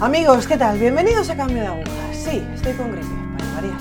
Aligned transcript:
Amigos, 0.00 0.46
¿qué 0.46 0.56
tal? 0.56 0.78
Bienvenidos 0.78 1.28
a 1.28 1.36
Cambio 1.36 1.60
de 1.60 1.66
Agujas. 1.66 2.16
Sí, 2.16 2.42
estoy 2.54 2.72
con 2.72 2.90
gripe, 2.90 3.06
para 3.36 3.52
variar. 3.52 3.78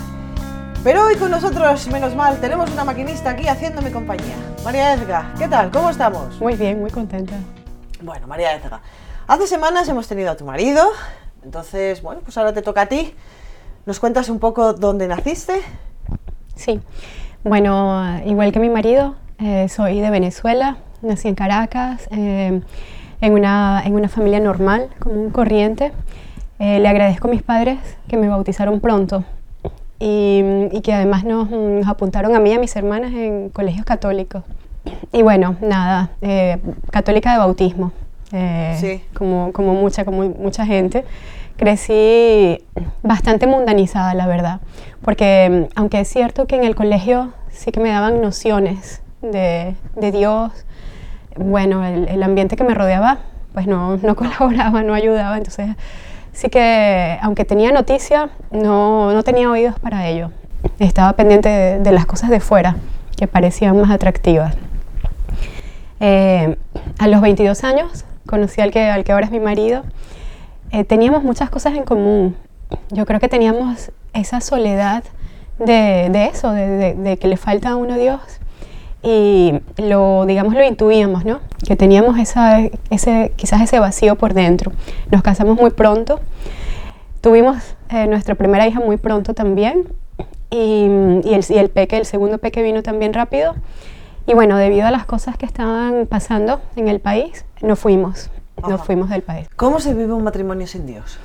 Pero 0.83 1.05
hoy 1.05 1.15
con 1.15 1.31
nosotros, 1.31 1.87
menos 1.87 2.13
mal, 2.13 2.41
tenemos 2.41 2.69
una 2.71 2.83
maquinista 2.83 3.29
aquí 3.29 3.47
haciéndome 3.47 3.89
compañía. 3.89 4.35
María 4.65 4.95
Ezga, 4.95 5.33
¿qué 5.39 5.47
tal? 5.47 5.71
¿Cómo 5.71 5.89
estamos? 5.89 6.37
Muy 6.41 6.55
bien, 6.55 6.81
muy 6.81 6.91
contenta. 6.91 7.35
Bueno, 8.01 8.27
María 8.27 8.53
Ezga, 8.53 8.81
hace 9.27 9.47
semanas 9.47 9.87
hemos 9.87 10.09
tenido 10.09 10.29
a 10.29 10.35
tu 10.35 10.43
marido, 10.43 10.89
entonces, 11.41 12.01
bueno, 12.01 12.19
pues 12.21 12.37
ahora 12.37 12.51
te 12.51 12.61
toca 12.61 12.81
a 12.81 12.85
ti. 12.87 13.15
¿Nos 13.85 14.01
cuentas 14.01 14.27
un 14.27 14.39
poco 14.39 14.73
dónde 14.73 15.07
naciste? 15.07 15.61
Sí, 16.53 16.81
bueno, 17.45 18.19
igual 18.25 18.51
que 18.51 18.59
mi 18.59 18.69
marido, 18.69 19.15
eh, 19.37 19.69
soy 19.69 20.01
de 20.01 20.09
Venezuela, 20.09 20.79
nací 21.01 21.29
en 21.29 21.35
Caracas. 21.35 22.09
Eh, 22.11 22.61
en 23.21 23.33
una, 23.33 23.81
en 23.85 23.95
una 23.95 24.07
familia 24.07 24.39
normal, 24.39 24.89
común, 24.99 25.29
corriente. 25.29 25.91
Eh, 26.59 26.79
le 26.79 26.87
agradezco 26.87 27.27
a 27.27 27.31
mis 27.31 27.41
padres 27.41 27.79
que 28.07 28.17
me 28.17 28.27
bautizaron 28.27 28.79
pronto 28.79 29.23
y, 29.99 30.43
y 30.71 30.81
que 30.81 30.93
además 30.93 31.23
nos, 31.23 31.49
nos, 31.49 31.87
apuntaron 31.87 32.35
a 32.35 32.39
mí 32.39 32.51
y 32.51 32.53
a 32.53 32.59
mis 32.59 32.75
hermanas 32.75 33.13
en 33.13 33.49
colegios 33.49 33.85
católicos. 33.85 34.43
Y 35.11 35.21
bueno, 35.21 35.55
nada, 35.61 36.11
eh, 36.21 36.57
católica 36.91 37.33
de 37.33 37.37
bautismo, 37.37 37.91
eh, 38.31 38.77
sí. 38.79 39.03
como, 39.13 39.51
como, 39.51 39.73
mucha, 39.73 40.05
como 40.05 40.23
mucha 40.29 40.65
gente. 40.65 41.05
Crecí 41.57 42.63
bastante 43.03 43.45
mundanizada, 43.45 44.13
la 44.13 44.27
verdad, 44.27 44.61
porque 45.01 45.67
aunque 45.75 45.99
es 45.99 46.07
cierto 46.07 46.47
que 46.47 46.55
en 46.55 46.63
el 46.63 46.73
colegio 46.73 47.33
sí 47.51 47.73
que 47.73 47.81
me 47.81 47.89
daban 47.89 48.21
nociones 48.21 49.01
de, 49.21 49.75
de 49.97 50.11
Dios, 50.13 50.53
bueno, 51.39 51.85
el, 51.85 52.07
el, 52.07 52.23
ambiente 52.23 52.55
que 52.55 52.63
me 52.63 52.73
rodeaba 52.73 53.19
pues 53.53 53.67
no, 53.67 53.97
no 53.97 54.15
colaboraba, 54.17 54.83
no 54.83 54.93
ayudaba, 54.93 55.37
entonces 55.37 55.69
sí 56.33 56.49
que 56.49 57.17
aunque 57.21 57.45
tenía 57.45 57.71
noticia, 57.71 58.29
no, 58.51 59.13
no 59.13 59.23
tenía 59.23 59.49
oídos 59.49 59.79
para 59.79 60.07
ello. 60.07 60.31
Estaba 60.79 61.13
pendiente 61.13 61.49
de, 61.49 61.79
de, 61.79 61.91
las 61.91 62.05
cosas 62.05 62.29
de 62.29 62.39
fuera 62.39 62.75
que 63.15 63.27
parecían 63.27 63.79
más 63.79 63.91
atractivas. 63.91 64.55
Eh, 65.99 66.57
a 66.97 67.07
los 67.07 67.21
22 67.21 67.63
años 67.63 68.05
conocí 68.25 68.61
al 68.61 68.71
que, 68.71 68.81
al 68.89 69.03
que 69.03 69.11
ahora 69.11 69.25
es 69.25 69.31
mi 69.31 69.39
marido. 69.39 69.83
Eh, 70.71 70.83
teníamos 70.83 71.23
muchas 71.23 71.49
cosas 71.49 71.73
en 71.75 71.83
común. 71.83 72.35
Yo 72.91 73.05
creo 73.05 73.19
que 73.19 73.29
teníamos 73.29 73.91
esa 74.13 74.41
soledad 74.41 75.03
de, 75.57 76.09
de 76.11 76.25
eso, 76.25 76.51
de, 76.51 76.67
de, 76.67 76.93
de, 76.93 77.17
que 77.17 77.27
le 77.27 77.37
falta 77.37 77.69
a 77.69 77.75
uno 77.75 77.95
Dios 77.97 78.21
y 79.01 79.53
lo, 79.77 80.25
digamos, 80.25 80.53
lo 80.53 80.63
intuíamos, 80.63 81.25
¿no? 81.25 81.39
Que 81.65 81.75
teníamos 81.75 82.17
esa, 82.19 82.59
ese, 82.89 83.31
quizás 83.35 83.61
ese 83.61 83.79
vacío 83.79 84.15
por 84.15 84.33
dentro. 84.33 84.71
Nos 85.11 85.21
casamos 85.21 85.57
muy 85.57 85.69
pronto, 85.69 86.19
tuvimos 87.21 87.57
eh, 87.89 88.07
nuestra 88.07 88.35
primera 88.35 88.67
hija 88.67 88.79
muy 88.79 88.97
pronto 88.97 89.33
también 89.33 89.87
y, 90.49 90.85
y, 91.23 91.33
el, 91.33 91.45
y, 91.47 91.57
el, 91.57 91.69
peque, 91.69 91.97
el 91.97 92.05
segundo 92.05 92.37
peque 92.37 92.61
vino 92.61 92.83
también 92.83 93.13
rápido. 93.13 93.55
Y 94.27 94.33
bueno, 94.33 94.57
debido 94.57 94.85
a 94.85 94.91
las 94.91 95.05
cosas 95.05 95.37
que 95.37 95.45
estaban 95.45 96.05
pasando 96.05 96.61
en 96.75 96.87
el 96.87 96.99
país, 96.99 97.45
nos 97.61 97.79
fuimos, 97.79 98.29
Ajá. 98.57 98.69
nos 98.69 98.85
fuimos 98.85 99.09
del 99.09 99.23
país. 99.23 99.47
¿Cómo 99.55 99.79
se 99.79 99.93
vive 99.93 100.13
un 100.13 100.23
matrimonio 100.23 100.67
sin 100.67 100.85
Dios? 100.85 101.19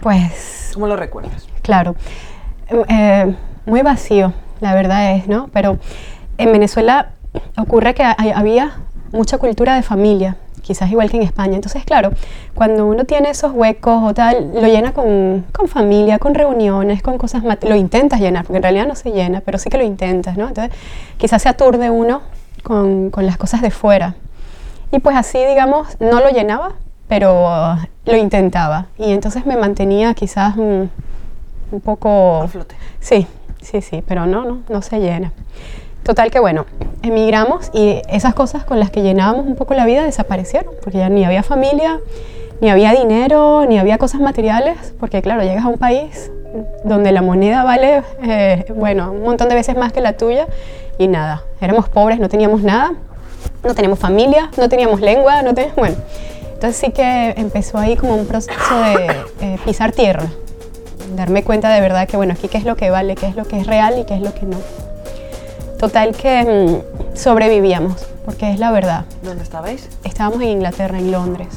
Pues... 0.00 0.70
¿Cómo 0.74 0.86
lo 0.86 0.96
recuerdas? 0.96 1.48
Claro, 1.62 1.96
eh, 2.88 3.34
muy 3.64 3.82
vacío, 3.82 4.34
la 4.60 4.74
verdad 4.74 5.16
es, 5.16 5.26
¿no? 5.26 5.48
Pero 5.52 5.78
en 6.38 6.52
Venezuela 6.52 7.10
ocurre 7.56 7.94
que 7.94 8.02
hay, 8.02 8.30
había 8.30 8.76
mucha 9.12 9.38
cultura 9.38 9.74
de 9.74 9.82
familia, 9.82 10.36
quizás 10.62 10.90
igual 10.90 11.10
que 11.10 11.16
en 11.16 11.22
España. 11.22 11.54
Entonces, 11.54 11.84
claro, 11.84 12.10
cuando 12.54 12.86
uno 12.86 13.04
tiene 13.04 13.30
esos 13.30 13.52
huecos 13.52 14.02
o 14.02 14.14
tal, 14.14 14.52
lo 14.54 14.66
llena 14.66 14.92
con, 14.92 15.44
con 15.52 15.68
familia, 15.68 16.18
con 16.18 16.34
reuniones, 16.34 17.02
con 17.02 17.18
cosas, 17.18 17.42
lo 17.44 17.76
intentas 17.76 18.20
llenar, 18.20 18.44
porque 18.44 18.56
en 18.56 18.62
realidad 18.62 18.86
no 18.86 18.94
se 18.94 19.12
llena, 19.12 19.40
pero 19.40 19.58
sí 19.58 19.70
que 19.70 19.78
lo 19.78 19.84
intentas, 19.84 20.36
¿no? 20.36 20.48
Entonces, 20.48 20.76
quizás 21.18 21.42
se 21.42 21.48
aturde 21.48 21.90
uno 21.90 22.22
con, 22.62 23.10
con 23.10 23.26
las 23.26 23.36
cosas 23.36 23.62
de 23.62 23.70
fuera. 23.70 24.16
Y 24.92 24.98
pues 25.00 25.16
así, 25.16 25.38
digamos, 25.44 26.00
no 26.00 26.20
lo 26.20 26.30
llenaba, 26.30 26.72
pero 27.08 27.76
lo 28.04 28.16
intentaba. 28.16 28.86
Y 28.98 29.12
entonces 29.12 29.46
me 29.46 29.56
mantenía 29.56 30.14
quizás 30.14 30.56
un, 30.56 30.90
un 31.70 31.80
poco... 31.80 32.42
A 32.42 32.48
flote. 32.48 32.74
Sí, 33.00 33.26
sí, 33.60 33.82
sí, 33.82 34.02
pero 34.06 34.26
no, 34.26 34.44
no, 34.44 34.58
no 34.68 34.82
se 34.82 34.98
llena. 35.00 35.32
Total 36.06 36.30
que 36.30 36.38
bueno, 36.38 36.66
emigramos 37.02 37.68
y 37.74 38.00
esas 38.08 38.32
cosas 38.32 38.62
con 38.62 38.78
las 38.78 38.92
que 38.92 39.02
llenábamos 39.02 39.44
un 39.44 39.56
poco 39.56 39.74
la 39.74 39.84
vida 39.84 40.04
desaparecieron, 40.04 40.72
porque 40.80 40.98
ya 40.98 41.08
ni 41.08 41.24
había 41.24 41.42
familia, 41.42 41.98
ni 42.60 42.70
había 42.70 42.92
dinero, 42.92 43.66
ni 43.66 43.76
había 43.76 43.98
cosas 43.98 44.20
materiales, 44.20 44.94
porque 45.00 45.20
claro, 45.20 45.42
llegas 45.42 45.64
a 45.64 45.68
un 45.68 45.78
país 45.78 46.30
donde 46.84 47.10
la 47.10 47.22
moneda 47.22 47.64
vale, 47.64 48.04
eh, 48.22 48.66
bueno, 48.76 49.10
un 49.10 49.24
montón 49.24 49.48
de 49.48 49.56
veces 49.56 49.76
más 49.76 49.92
que 49.92 50.00
la 50.00 50.16
tuya 50.16 50.46
y 50.96 51.08
nada, 51.08 51.42
éramos 51.60 51.88
pobres, 51.88 52.20
no 52.20 52.28
teníamos 52.28 52.62
nada, 52.62 52.92
no 53.64 53.74
teníamos 53.74 53.98
familia, 53.98 54.48
no 54.56 54.68
teníamos 54.68 55.00
lengua, 55.00 55.42
no 55.42 55.54
teníamos, 55.54 55.76
bueno, 55.76 55.96
entonces 56.54 56.76
sí 56.76 56.92
que 56.92 57.34
empezó 57.36 57.78
ahí 57.78 57.96
como 57.96 58.14
un 58.14 58.26
proceso 58.28 58.80
de 58.80 59.06
eh, 59.40 59.58
pisar 59.64 59.90
tierra, 59.90 60.26
darme 61.16 61.42
cuenta 61.42 61.68
de 61.68 61.80
verdad 61.80 62.06
que 62.06 62.16
bueno, 62.16 62.34
aquí 62.34 62.46
qué 62.46 62.58
es 62.58 62.64
lo 62.64 62.76
que 62.76 62.90
vale, 62.90 63.16
qué 63.16 63.26
es 63.26 63.34
lo 63.34 63.44
que 63.44 63.58
es 63.58 63.66
real 63.66 63.98
y 63.98 64.04
qué 64.04 64.14
es 64.14 64.20
lo 64.20 64.32
que 64.32 64.46
no. 64.46 64.58
Total 65.78 66.16
que 66.16 66.42
mmm, 66.44 67.16
sobrevivíamos, 67.16 68.06
porque 68.24 68.50
es 68.50 68.58
la 68.58 68.70
verdad. 68.70 69.04
¿Dónde 69.22 69.42
estabais? 69.42 69.88
Estábamos 70.04 70.40
en 70.42 70.48
Inglaterra, 70.48 70.98
en 70.98 71.12
Londres. 71.12 71.48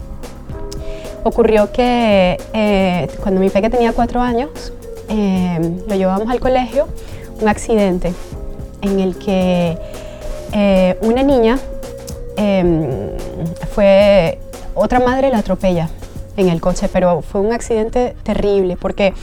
Ocurrió 1.24 1.72
que 1.72 2.38
eh, 2.54 3.08
cuando 3.22 3.40
mi 3.40 3.50
peque 3.50 3.70
tenía 3.70 3.94
cuatro 3.94 4.20
años, 4.22 4.74
eh, 5.10 5.60
lo 5.88 5.96
llevábamos 5.96 6.30
al 6.30 6.40
colegio, 6.40 6.88
un 7.42 7.48
accidente 7.48 8.14
en 8.82 9.00
el 9.00 9.18
que 9.18 9.78
eh, 10.54 10.98
una 11.02 11.24
niña 11.24 11.58
fue, 13.74 14.40
otra 14.76 15.00
madre 15.02 15.30
la 15.30 15.40
atropella 15.40 15.90
en 16.38 16.48
el 16.48 16.62
coche, 16.62 16.90
pero 16.92 17.22
fue 17.22 17.42
un 17.42 17.52
accidente 17.52 18.16
terrible 18.24 18.78
porque 18.78 19.14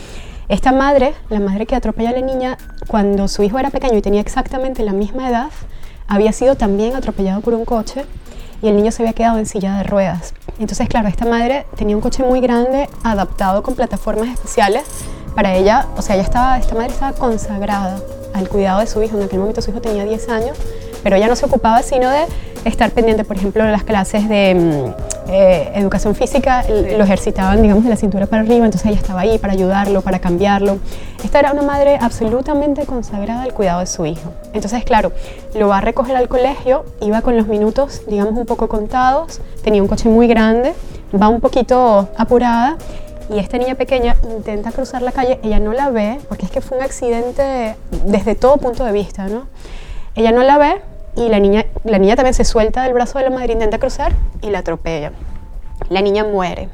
esta 0.48 0.70
madre, 0.70 1.14
la 1.28 1.40
madre 1.40 1.66
que 1.66 1.74
atropella 1.74 2.10
a 2.10 2.12
la 2.12 2.20
niña, 2.20 2.56
cuando 2.86 3.26
su 3.26 3.42
hijo 3.42 3.58
era 3.58 3.70
pequeño 3.70 3.98
y 3.98 4.02
tenía 4.02 4.20
exactamente 4.20 4.84
la 4.84 4.92
misma 4.92 5.28
edad, 5.28 5.50
había 6.06 6.32
sido 6.32 6.54
también 6.54 6.94
atropellado 6.94 7.40
por 7.40 7.54
un 7.54 7.64
coche 7.64 8.04
y 8.62 8.68
el 8.68 8.76
niño 8.76 8.92
se 8.92 9.02
había 9.02 9.12
quedado 9.12 9.38
en 9.38 9.46
silla 9.46 9.76
de 9.78 9.82
ruedas. 9.82 10.34
Entonces, 10.60 10.88
claro, 10.88 11.08
esta 11.08 11.24
madre 11.24 11.66
tenía 11.76 11.96
un 11.96 12.00
coche 12.00 12.22
muy 12.22 12.40
grande, 12.40 12.88
adaptado 13.02 13.62
con 13.62 13.74
plataformas 13.74 14.28
especiales 14.28 14.84
para 15.34 15.54
ella, 15.54 15.86
o 15.96 16.02
sea, 16.02 16.14
ella 16.14 16.24
estaba, 16.24 16.58
esta 16.58 16.74
madre 16.74 16.92
estaba 16.92 17.12
consagrada 17.12 17.98
al 18.32 18.48
cuidado 18.48 18.80
de 18.80 18.86
su 18.86 19.02
hijo. 19.02 19.16
En 19.18 19.24
aquel 19.24 19.40
momento 19.40 19.60
su 19.60 19.70
hijo 19.70 19.80
tenía 19.80 20.04
10 20.04 20.28
años, 20.28 20.56
pero 21.06 21.14
ella 21.14 21.28
no 21.28 21.36
se 21.36 21.46
ocupaba 21.46 21.84
sino 21.84 22.10
de 22.10 22.24
estar 22.64 22.90
pendiente, 22.90 23.22
por 23.22 23.36
ejemplo, 23.36 23.62
de 23.62 23.70
las 23.70 23.84
clases 23.84 24.28
de 24.28 24.92
eh, 25.28 25.70
educación 25.76 26.16
física, 26.16 26.64
lo 26.68 27.04
ejercitaban, 27.04 27.62
digamos, 27.62 27.84
de 27.84 27.90
la 27.90 27.96
cintura 27.96 28.26
para 28.26 28.42
arriba, 28.42 28.64
entonces 28.64 28.90
ella 28.90 28.98
estaba 28.98 29.20
ahí 29.20 29.38
para 29.38 29.52
ayudarlo, 29.52 30.00
para 30.00 30.18
cambiarlo. 30.18 30.78
Esta 31.22 31.38
era 31.38 31.52
una 31.52 31.62
madre 31.62 31.96
absolutamente 32.00 32.86
consagrada 32.86 33.44
al 33.44 33.54
cuidado 33.54 33.78
de 33.78 33.86
su 33.86 34.04
hijo. 34.04 34.32
Entonces, 34.52 34.82
claro, 34.82 35.12
lo 35.54 35.68
va 35.68 35.78
a 35.78 35.80
recoger 35.80 36.16
al 36.16 36.26
colegio, 36.26 36.84
iba 37.00 37.22
con 37.22 37.36
los 37.36 37.46
minutos, 37.46 38.02
digamos, 38.08 38.34
un 38.34 38.44
poco 38.44 38.66
contados, 38.66 39.40
tenía 39.62 39.82
un 39.82 39.86
coche 39.86 40.08
muy 40.08 40.26
grande, 40.26 40.74
va 41.14 41.28
un 41.28 41.40
poquito 41.40 42.08
apurada 42.16 42.78
y 43.32 43.38
esta 43.38 43.58
niña 43.58 43.76
pequeña 43.76 44.16
intenta 44.28 44.72
cruzar 44.72 45.02
la 45.02 45.12
calle, 45.12 45.38
ella 45.44 45.60
no 45.60 45.72
la 45.72 45.88
ve, 45.90 46.18
porque 46.28 46.46
es 46.46 46.50
que 46.50 46.60
fue 46.60 46.78
un 46.78 46.82
accidente 46.82 47.76
desde 48.06 48.34
todo 48.34 48.56
punto 48.56 48.84
de 48.84 48.90
vista, 48.90 49.28
¿no? 49.28 49.46
Ella 50.16 50.32
no 50.32 50.42
la 50.42 50.58
ve 50.58 50.80
y 51.16 51.28
la 51.28 51.38
niña, 51.38 51.64
la 51.84 51.98
niña 51.98 52.14
también 52.14 52.34
se 52.34 52.44
suelta 52.44 52.82
del 52.82 52.92
brazo 52.92 53.18
de 53.18 53.24
la 53.24 53.30
madre, 53.30 53.54
intenta 53.54 53.78
cruzar 53.78 54.12
y 54.42 54.50
la 54.50 54.58
atropella. 54.58 55.12
La 55.88 56.02
niña 56.02 56.24
muere. 56.24 56.68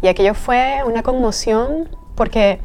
Y 0.00 0.06
aquello 0.06 0.34
fue 0.34 0.82
una 0.86 1.02
conmoción 1.02 1.88
porque, 2.14 2.60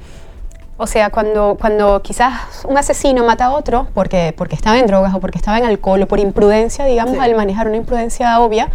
o 0.77 0.85
sea, 0.85 1.09
cuando, 1.09 1.57
cuando 1.59 2.01
quizás 2.03 2.63
un 2.67 2.77
asesino 2.77 3.25
mata 3.25 3.45
a 3.45 3.51
otro 3.51 3.87
porque, 3.95 4.33
porque 4.37 4.55
estaba 4.55 4.77
en 4.77 4.85
drogas 4.85 5.15
o 5.15 5.19
porque 5.19 5.39
estaba 5.39 5.57
en 5.57 5.65
alcohol 5.65 6.03
o 6.03 6.07
por 6.07 6.19
imprudencia, 6.19 6.85
digamos, 6.85 7.15
sí. 7.15 7.19
al 7.19 7.35
manejar 7.35 7.67
una 7.67 7.77
imprudencia 7.77 8.39
obvia, 8.39 8.69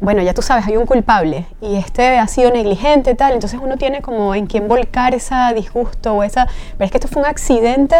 bueno, 0.00 0.22
ya 0.22 0.32
tú 0.32 0.42
sabes, 0.42 0.66
hay 0.66 0.76
un 0.76 0.86
culpable 0.86 1.46
y 1.60 1.76
este 1.76 2.18
ha 2.18 2.26
sido 2.28 2.50
negligente, 2.52 3.14
tal, 3.16 3.32
entonces 3.32 3.60
uno 3.62 3.76
tiene 3.76 4.00
como 4.00 4.34
en 4.34 4.46
quién 4.46 4.66
volcar 4.66 5.14
esa 5.14 5.52
disgusto 5.52 6.14
o 6.14 6.22
esa... 6.22 6.46
Pero 6.78 6.86
es 6.86 6.90
que 6.90 6.98
esto 6.98 7.08
fue 7.08 7.22
un 7.22 7.28
accidente 7.28 7.96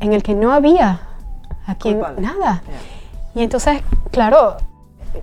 en 0.00 0.12
el 0.12 0.22
que 0.22 0.34
no 0.34 0.52
había 0.52 1.02
a 1.66 1.74
quien 1.74 2.00
nada. 2.00 2.62
Yeah. 2.66 3.40
Y 3.40 3.42
entonces, 3.42 3.82
claro, 4.10 4.56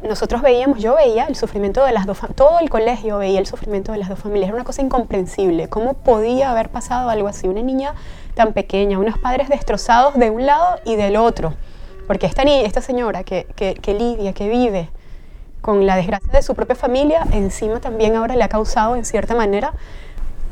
nosotros 0.07 0.41
veíamos, 0.41 0.79
yo 0.79 0.95
veía 0.95 1.25
el 1.25 1.35
sufrimiento 1.35 1.85
de 1.85 1.91
las 1.91 2.05
dos, 2.05 2.19
todo 2.35 2.59
el 2.59 2.69
colegio 2.69 3.17
veía 3.17 3.39
el 3.39 3.45
sufrimiento 3.45 3.91
de 3.91 3.97
las 3.97 4.09
dos 4.09 4.19
familias, 4.19 4.49
era 4.49 4.55
una 4.55 4.63
cosa 4.63 4.81
incomprensible. 4.81 5.69
¿Cómo 5.69 5.93
podía 5.93 6.51
haber 6.51 6.69
pasado 6.69 7.09
algo 7.09 7.27
así? 7.27 7.47
Una 7.47 7.61
niña 7.61 7.93
tan 8.35 8.53
pequeña, 8.53 8.99
unos 8.99 9.17
padres 9.17 9.49
destrozados 9.49 10.15
de 10.15 10.29
un 10.29 10.45
lado 10.45 10.79
y 10.85 10.95
del 10.95 11.17
otro. 11.17 11.53
Porque 12.07 12.25
esta, 12.25 12.43
niña, 12.43 12.65
esta 12.65 12.81
señora 12.81 13.23
que, 13.23 13.47
que, 13.55 13.75
que 13.75 13.93
lidia, 13.93 14.33
que 14.33 14.49
vive 14.49 14.89
con 15.61 15.85
la 15.85 15.95
desgracia 15.95 16.31
de 16.31 16.41
su 16.41 16.55
propia 16.55 16.75
familia, 16.75 17.23
encima 17.31 17.79
también 17.79 18.15
ahora 18.15 18.35
le 18.35 18.43
ha 18.43 18.49
causado 18.49 18.95
en 18.95 19.05
cierta 19.05 19.35
manera 19.35 19.73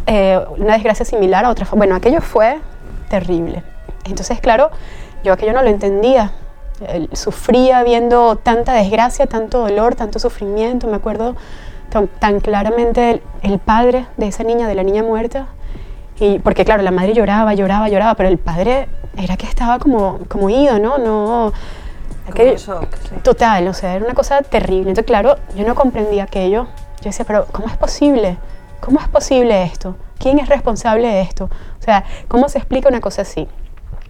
eh, 0.06 0.40
una 0.58 0.74
desgracia 0.74 1.06
similar 1.06 1.46
a 1.46 1.50
otra. 1.50 1.68
Bueno, 1.72 1.96
aquello 1.96 2.22
fue 2.22 2.60
terrible. 3.10 3.64
Entonces, 4.06 4.40
claro, 4.40 4.70
yo 5.24 5.34
aquello 5.34 5.54
no 5.54 5.62
lo 5.62 5.70
entendía. 5.70 6.32
sufría 7.14 7.84
viendo 7.84 8.38
tanta 8.38 8.74
desgracia, 8.74 9.26
tanto 9.28 9.60
dolor, 9.60 9.96
tanto 9.96 10.20
sufrimiento. 10.20 10.88
Me 10.88 10.96
acuerdo 10.96 11.36
tan, 12.20 12.40
claramente 12.40 13.22
el, 13.42 13.60
padre 13.60 14.06
de 14.18 14.28
esa 14.28 14.44
niña, 14.44 14.68
de 14.68 14.76
la 14.76 14.84
niña 14.84 15.04
muerta. 15.04 15.48
Y, 16.20 16.40
porque 16.40 16.66
claro, 16.66 16.84
la 16.84 16.92
madre 16.92 17.14
lloraba, 17.14 17.54
lloraba, 17.54 17.90
lloraba, 17.90 18.16
pero 18.16 18.30
el 18.30 18.38
padre 18.38 18.90
era 19.18 19.38
que 19.38 19.46
estaba 19.46 19.80
como, 19.80 20.20
como 20.28 20.50
ido, 20.50 20.80
¿no? 20.80 20.98
no 20.98 21.54
Total, 23.24 23.68
o 23.68 23.74
sea, 23.74 23.96
era 23.96 24.06
una 24.06 24.14
cosa 24.14 24.42
terrible. 24.42 24.90
Entonces, 24.90 25.06
claro, 25.06 25.38
yo 25.56 25.66
no 25.66 25.76
comprendía 25.76 26.24
aquello. 26.24 26.68
Yo 27.02 27.06
decía, 27.06 27.26
pero 27.26 27.46
¿cómo 27.52 27.68
es 27.68 27.78
posible? 27.78 28.38
¿Cómo 28.82 29.00
es 29.00 29.08
posible 29.08 29.64
esto? 29.64 29.96
¿Quién 30.18 30.40
es 30.40 30.50
responsable 30.50 31.08
de 31.08 31.22
esto? 31.22 31.46
O 31.46 31.84
sea, 31.84 32.04
¿cómo 32.28 32.50
se 32.50 32.58
explica 32.58 32.90
una 32.90 33.02
cosa 33.02 33.22
así? 33.24 33.48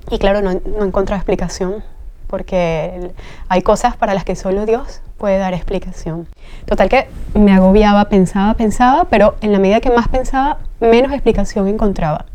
Y 0.10 0.18
claro, 0.18 0.42
no, 0.42 0.54
no 0.54 0.86
encontraba 0.86 1.18
explicación, 1.18 1.84
porque 2.28 3.12
hay 3.48 3.62
cosas 3.64 3.96
para 3.98 4.14
las 4.14 4.24
que 4.24 4.36
solo 4.36 4.66
Dios 4.66 5.02
puede 5.18 5.38
dar 5.38 5.54
explicación. 5.54 6.28
Total 6.66 6.88
que 6.88 7.08
me 7.34 7.52
agobiaba, 7.52 8.06
pensaba, 8.06 8.54
pensaba, 8.54 9.06
pero 9.06 9.36
en 9.42 9.52
la 9.52 9.60
medida 9.60 9.82
que 9.82 9.90
más 9.90 10.08
pensaba, 10.08 10.58
menos 10.80 11.12
explicación 11.12 11.68
encontraba. 11.68 12.26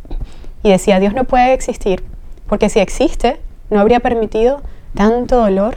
Y 0.63 0.71
decía, 0.71 0.99
Dios 0.99 1.15
no 1.15 1.25
puede 1.25 1.53
existir, 1.53 2.05
porque 2.49 2.69
si 2.69 2.81
existe, 2.81 3.41
no 3.71 3.81
habría 3.81 4.01
permitido 4.01 4.63
tanto 4.95 5.37
dolor 5.37 5.77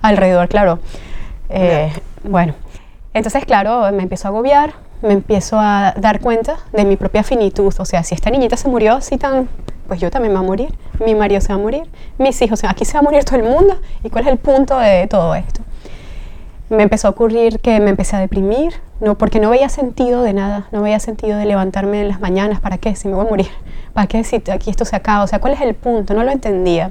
alrededor, 0.00 0.48
claro. 0.48 0.78
Eh, 1.48 1.92
bueno, 2.22 2.54
entonces, 3.14 3.44
claro, 3.44 3.90
me 3.92 4.02
empiezo 4.02 4.28
a 4.28 4.30
agobiar, 4.30 4.74
me 5.02 5.12
empiezo 5.12 5.58
a 5.58 5.94
dar 5.96 6.20
cuenta 6.20 6.56
de 6.72 6.84
mi 6.84 6.96
propia 6.96 7.22
finitud. 7.22 7.72
O 7.78 7.84
sea, 7.84 8.02
si 8.02 8.14
esta 8.14 8.30
niñita 8.30 8.56
se 8.56 8.68
murió 8.68 8.94
así 8.94 9.16
tan, 9.16 9.48
pues 9.86 10.00
yo 10.00 10.10
también 10.10 10.32
me 10.32 10.38
voy 10.38 10.46
a 10.46 10.48
morir, 10.48 10.74
mi 11.04 11.14
marido 11.14 11.40
se 11.40 11.48
va 11.48 11.54
a 11.54 11.58
morir, 11.58 11.84
mis 12.18 12.40
hijos, 12.42 12.64
aquí 12.64 12.84
se 12.84 12.94
va 12.94 13.00
a 13.00 13.02
morir 13.02 13.24
todo 13.24 13.36
el 13.36 13.44
mundo. 13.44 13.76
¿Y 14.02 14.10
cuál 14.10 14.26
es 14.26 14.32
el 14.32 14.38
punto 14.38 14.78
de 14.78 15.06
todo 15.06 15.34
esto? 15.34 15.62
Me 16.68 16.82
empezó 16.82 17.08
a 17.08 17.10
ocurrir 17.12 17.60
que 17.60 17.78
me 17.78 17.90
empecé 17.90 18.16
a 18.16 18.18
deprimir, 18.18 18.74
no, 19.00 19.16
porque 19.16 19.38
no 19.38 19.50
veía 19.50 19.68
sentido 19.68 20.22
de 20.22 20.32
nada, 20.32 20.66
no 20.72 20.82
veía 20.82 20.98
sentido 20.98 21.38
de 21.38 21.44
levantarme 21.44 22.00
en 22.00 22.08
las 22.08 22.20
mañanas, 22.20 22.60
¿para 22.60 22.78
qué? 22.78 22.96
Si 22.96 23.06
me 23.06 23.14
voy 23.14 23.26
a 23.26 23.30
morir, 23.30 23.48
¿para 23.92 24.08
qué 24.08 24.24
si 24.24 24.42
aquí 24.50 24.70
esto 24.70 24.84
se 24.84 24.96
acaba? 24.96 25.22
O 25.22 25.26
sea, 25.26 25.38
¿cuál 25.38 25.52
es 25.52 25.60
el 25.60 25.74
punto? 25.74 26.14
No 26.14 26.24
lo 26.24 26.32
entendía. 26.32 26.90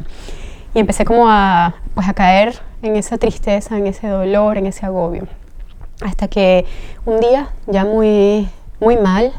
Y 0.73 0.79
empecé 0.79 1.03
como 1.05 1.29
a, 1.29 1.75
pues 1.93 2.07
a 2.07 2.13
caer 2.13 2.59
en 2.81 2.95
esa 2.95 3.17
tristeza, 3.17 3.77
en 3.77 3.87
ese 3.87 4.07
dolor, 4.07 4.57
en 4.57 4.67
ese 4.67 4.85
agobio. 4.85 5.27
Hasta 6.01 6.27
que 6.27 6.65
un 7.05 7.19
día, 7.19 7.49
ya 7.67 7.85
muy, 7.85 8.49
muy 8.79 8.97
mal, 8.97 9.31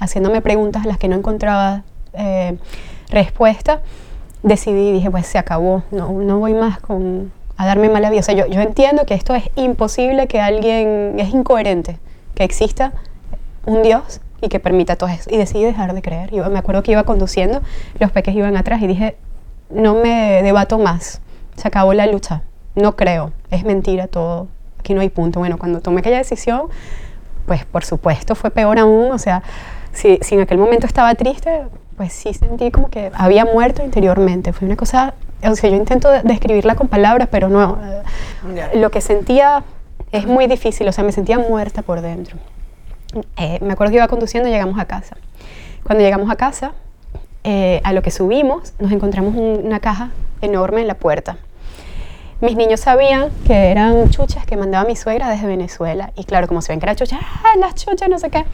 haciéndome 0.00 0.40
preguntas 0.40 0.84
a 0.84 0.86
las 0.86 0.98
que 0.98 1.08
no 1.08 1.16
encontraba 1.16 1.82
eh, 2.12 2.56
respuesta, 3.10 3.80
decidí, 4.42 4.92
dije, 4.92 5.10
pues 5.10 5.26
se 5.26 5.38
acabó, 5.38 5.82
no, 5.90 6.12
no 6.12 6.38
voy 6.38 6.54
más 6.54 6.80
con, 6.80 7.32
a 7.56 7.66
darme 7.66 7.88
mala 7.88 8.10
vida. 8.10 8.20
O 8.20 8.22
sea, 8.24 8.34
yo, 8.34 8.46
yo 8.46 8.60
entiendo 8.60 9.06
que 9.06 9.14
esto 9.14 9.34
es 9.34 9.44
imposible, 9.56 10.26
que 10.26 10.40
alguien, 10.40 11.14
es 11.18 11.30
incoherente, 11.30 11.98
que 12.34 12.44
exista 12.44 12.92
un 13.66 13.82
Dios 13.82 14.20
y 14.40 14.48
que 14.48 14.60
permita 14.60 14.96
todo 14.96 15.08
eso. 15.10 15.30
Y 15.30 15.36
decidí 15.36 15.64
dejar 15.64 15.94
de 15.94 16.02
creer. 16.02 16.30
Yo 16.30 16.48
me 16.50 16.58
acuerdo 16.58 16.82
que 16.82 16.92
iba 16.92 17.04
conduciendo, 17.04 17.60
los 17.98 18.10
peques 18.10 18.34
iban 18.34 18.56
atrás 18.56 18.82
y 18.82 18.86
dije, 18.86 19.16
no 19.70 19.94
me 19.94 20.42
debato 20.42 20.78
más, 20.78 21.20
se 21.56 21.68
acabó 21.68 21.94
la 21.94 22.06
lucha, 22.06 22.42
no 22.74 22.96
creo, 22.96 23.32
es 23.50 23.64
mentira 23.64 24.06
todo, 24.06 24.48
aquí 24.82 24.94
no 24.94 25.00
hay 25.00 25.08
punto. 25.08 25.38
Bueno, 25.38 25.58
cuando 25.58 25.80
tomé 25.80 26.00
aquella 26.00 26.18
decisión, 26.18 26.62
pues 27.46 27.64
por 27.64 27.84
supuesto 27.84 28.34
fue 28.34 28.50
peor 28.50 28.78
aún, 28.78 29.12
o 29.12 29.18
sea, 29.18 29.42
si, 29.92 30.18
si 30.22 30.34
en 30.34 30.40
aquel 30.42 30.58
momento 30.58 30.86
estaba 30.86 31.14
triste, 31.14 31.62
pues 31.96 32.12
sí 32.12 32.34
sentí 32.34 32.70
como 32.70 32.90
que 32.90 33.10
había 33.14 33.44
muerto 33.44 33.82
interiormente, 33.84 34.52
fue 34.52 34.66
una 34.66 34.76
cosa, 34.76 35.14
o 35.42 35.54
sea, 35.54 35.70
yo 35.70 35.76
intento 35.76 36.10
describirla 36.24 36.74
con 36.74 36.88
palabras, 36.88 37.28
pero 37.30 37.48
no, 37.48 37.78
lo 38.74 38.90
que 38.90 39.00
sentía 39.00 39.64
es 40.10 40.26
muy 40.26 40.46
difícil, 40.46 40.88
o 40.88 40.92
sea, 40.92 41.04
me 41.04 41.12
sentía 41.12 41.38
muerta 41.38 41.82
por 41.82 42.00
dentro. 42.00 42.36
Eh, 43.36 43.58
me 43.62 43.74
acuerdo 43.74 43.92
que 43.92 43.96
iba 43.98 44.08
conduciendo 44.08 44.48
y 44.48 44.52
llegamos 44.52 44.78
a 44.78 44.86
casa. 44.86 45.16
Cuando 45.84 46.02
llegamos 46.02 46.30
a 46.30 46.36
casa, 46.36 46.72
eh, 47.44 47.80
a 47.84 47.92
lo 47.92 48.02
que 48.02 48.10
subimos, 48.10 48.72
nos 48.78 48.90
encontramos 48.92 49.34
una 49.36 49.80
caja 49.80 50.10
enorme 50.40 50.80
en 50.80 50.88
la 50.88 50.94
puerta 50.94 51.36
mis 52.42 52.56
niños 52.56 52.80
sabían 52.80 53.30
que 53.46 53.70
eran 53.70 54.10
chuchas 54.10 54.44
que 54.44 54.56
mandaba 54.56 54.84
mi 54.84 54.96
suegra 54.96 55.30
desde 55.30 55.46
Venezuela. 55.46 56.10
Y 56.16 56.24
claro, 56.24 56.48
como 56.48 56.60
se 56.60 56.72
ven 56.72 56.80
que 56.80 56.86
era 56.86 56.96
chucha, 56.96 57.20
¡ah, 57.22 57.56
las 57.56 57.76
chuchas, 57.76 58.08
no 58.08 58.18
sé 58.18 58.30
qué! 58.30 58.44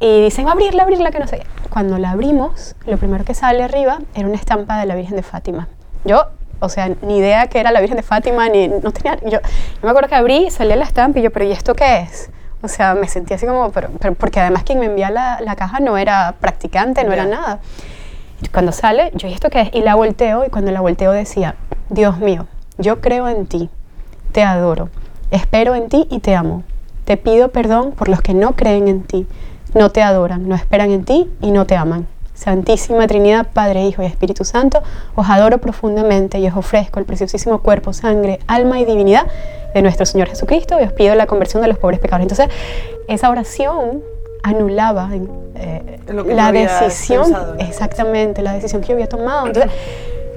Y 0.00 0.24
dicen, 0.24 0.48
abrirla, 0.48 0.82
abrirla, 0.82 1.12
que 1.12 1.20
no 1.20 1.28
sé 1.28 1.38
qué. 1.38 1.46
Cuando 1.70 1.96
la 1.98 2.10
abrimos, 2.10 2.74
lo 2.86 2.96
primero 2.98 3.24
que 3.24 3.34
sale 3.34 3.62
arriba 3.62 3.98
era 4.16 4.26
una 4.26 4.36
estampa 4.36 4.80
de 4.80 4.86
la 4.86 4.96
Virgen 4.96 5.14
de 5.14 5.22
Fátima. 5.22 5.68
Yo, 6.04 6.26
o 6.58 6.68
sea, 6.68 6.90
ni 7.02 7.18
idea 7.18 7.46
que 7.46 7.60
era 7.60 7.70
la 7.70 7.78
Virgen 7.80 7.96
de 7.96 8.02
Fátima, 8.02 8.48
ni 8.48 8.66
no 8.66 8.90
tenía. 8.90 9.16
Yo, 9.22 9.30
yo 9.30 9.40
me 9.82 9.90
acuerdo 9.90 10.08
que 10.08 10.16
abrí, 10.16 10.50
salía 10.50 10.74
la 10.74 10.84
estampa 10.84 11.20
y 11.20 11.22
yo, 11.22 11.30
pero 11.30 11.44
¿y 11.44 11.52
esto 11.52 11.74
qué 11.74 12.00
es? 12.00 12.30
O 12.62 12.68
sea, 12.68 12.96
me 12.96 13.06
sentía 13.06 13.36
así 13.36 13.46
como, 13.46 13.70
pero, 13.70 13.90
porque 14.18 14.40
además 14.40 14.64
quien 14.64 14.80
me 14.80 14.86
envía 14.86 15.10
la, 15.10 15.38
la 15.40 15.54
caja 15.54 15.78
no 15.78 15.96
era 15.98 16.34
practicante, 16.40 17.04
no 17.04 17.12
era 17.12 17.26
nada. 17.26 17.60
Y 18.42 18.48
cuando 18.48 18.72
sale, 18.72 19.12
yo, 19.14 19.28
¿y 19.28 19.34
esto 19.34 19.50
qué 19.50 19.60
es? 19.60 19.70
Y 19.72 19.82
la 19.82 19.94
volteo, 19.94 20.44
y 20.44 20.50
cuando 20.50 20.72
la 20.72 20.80
volteo 20.80 21.12
decía, 21.12 21.54
Dios 21.90 22.18
mío, 22.18 22.48
yo 22.78 23.00
creo 23.00 23.28
en 23.28 23.46
ti, 23.46 23.68
te 24.32 24.42
adoro, 24.42 24.88
espero 25.30 25.74
en 25.74 25.88
ti 25.88 26.06
y 26.10 26.20
te 26.20 26.34
amo. 26.34 26.62
Te 27.04 27.16
pido 27.16 27.48
perdón 27.48 27.92
por 27.92 28.08
los 28.08 28.20
que 28.20 28.34
no 28.34 28.52
creen 28.52 28.88
en 28.88 29.02
ti, 29.02 29.26
no 29.74 29.90
te 29.90 30.02
adoran, 30.02 30.48
no 30.48 30.54
esperan 30.54 30.90
en 30.90 31.04
ti 31.04 31.30
y 31.40 31.50
no 31.50 31.66
te 31.66 31.76
aman. 31.76 32.06
Santísima 32.34 33.08
Trinidad, 33.08 33.48
Padre, 33.52 33.84
Hijo 33.84 34.02
y 34.02 34.06
Espíritu 34.06 34.44
Santo, 34.44 34.80
os 35.16 35.28
adoro 35.28 35.58
profundamente 35.58 36.38
y 36.38 36.46
os 36.46 36.56
ofrezco 36.56 37.00
el 37.00 37.04
preciosísimo 37.04 37.62
cuerpo, 37.62 37.92
sangre, 37.92 38.38
alma 38.46 38.78
y 38.78 38.84
divinidad 38.84 39.26
de 39.74 39.82
nuestro 39.82 40.06
Señor 40.06 40.28
Jesucristo 40.28 40.78
y 40.80 40.84
os 40.84 40.92
pido 40.92 41.16
la 41.16 41.26
conversión 41.26 41.62
de 41.62 41.68
los 41.68 41.78
pobres 41.78 41.98
pecadores. 41.98 42.30
Entonces, 42.30 42.56
esa 43.08 43.28
oración 43.28 44.02
anulaba 44.44 45.10
eh, 45.56 46.00
la 46.06 46.52
decisión, 46.52 47.34
exactamente, 47.58 48.40
la 48.42 48.52
decisión 48.52 48.82
que 48.82 48.88
yo 48.88 48.94
había 48.94 49.08
tomado. 49.08 49.48
Entonces, 49.48 49.72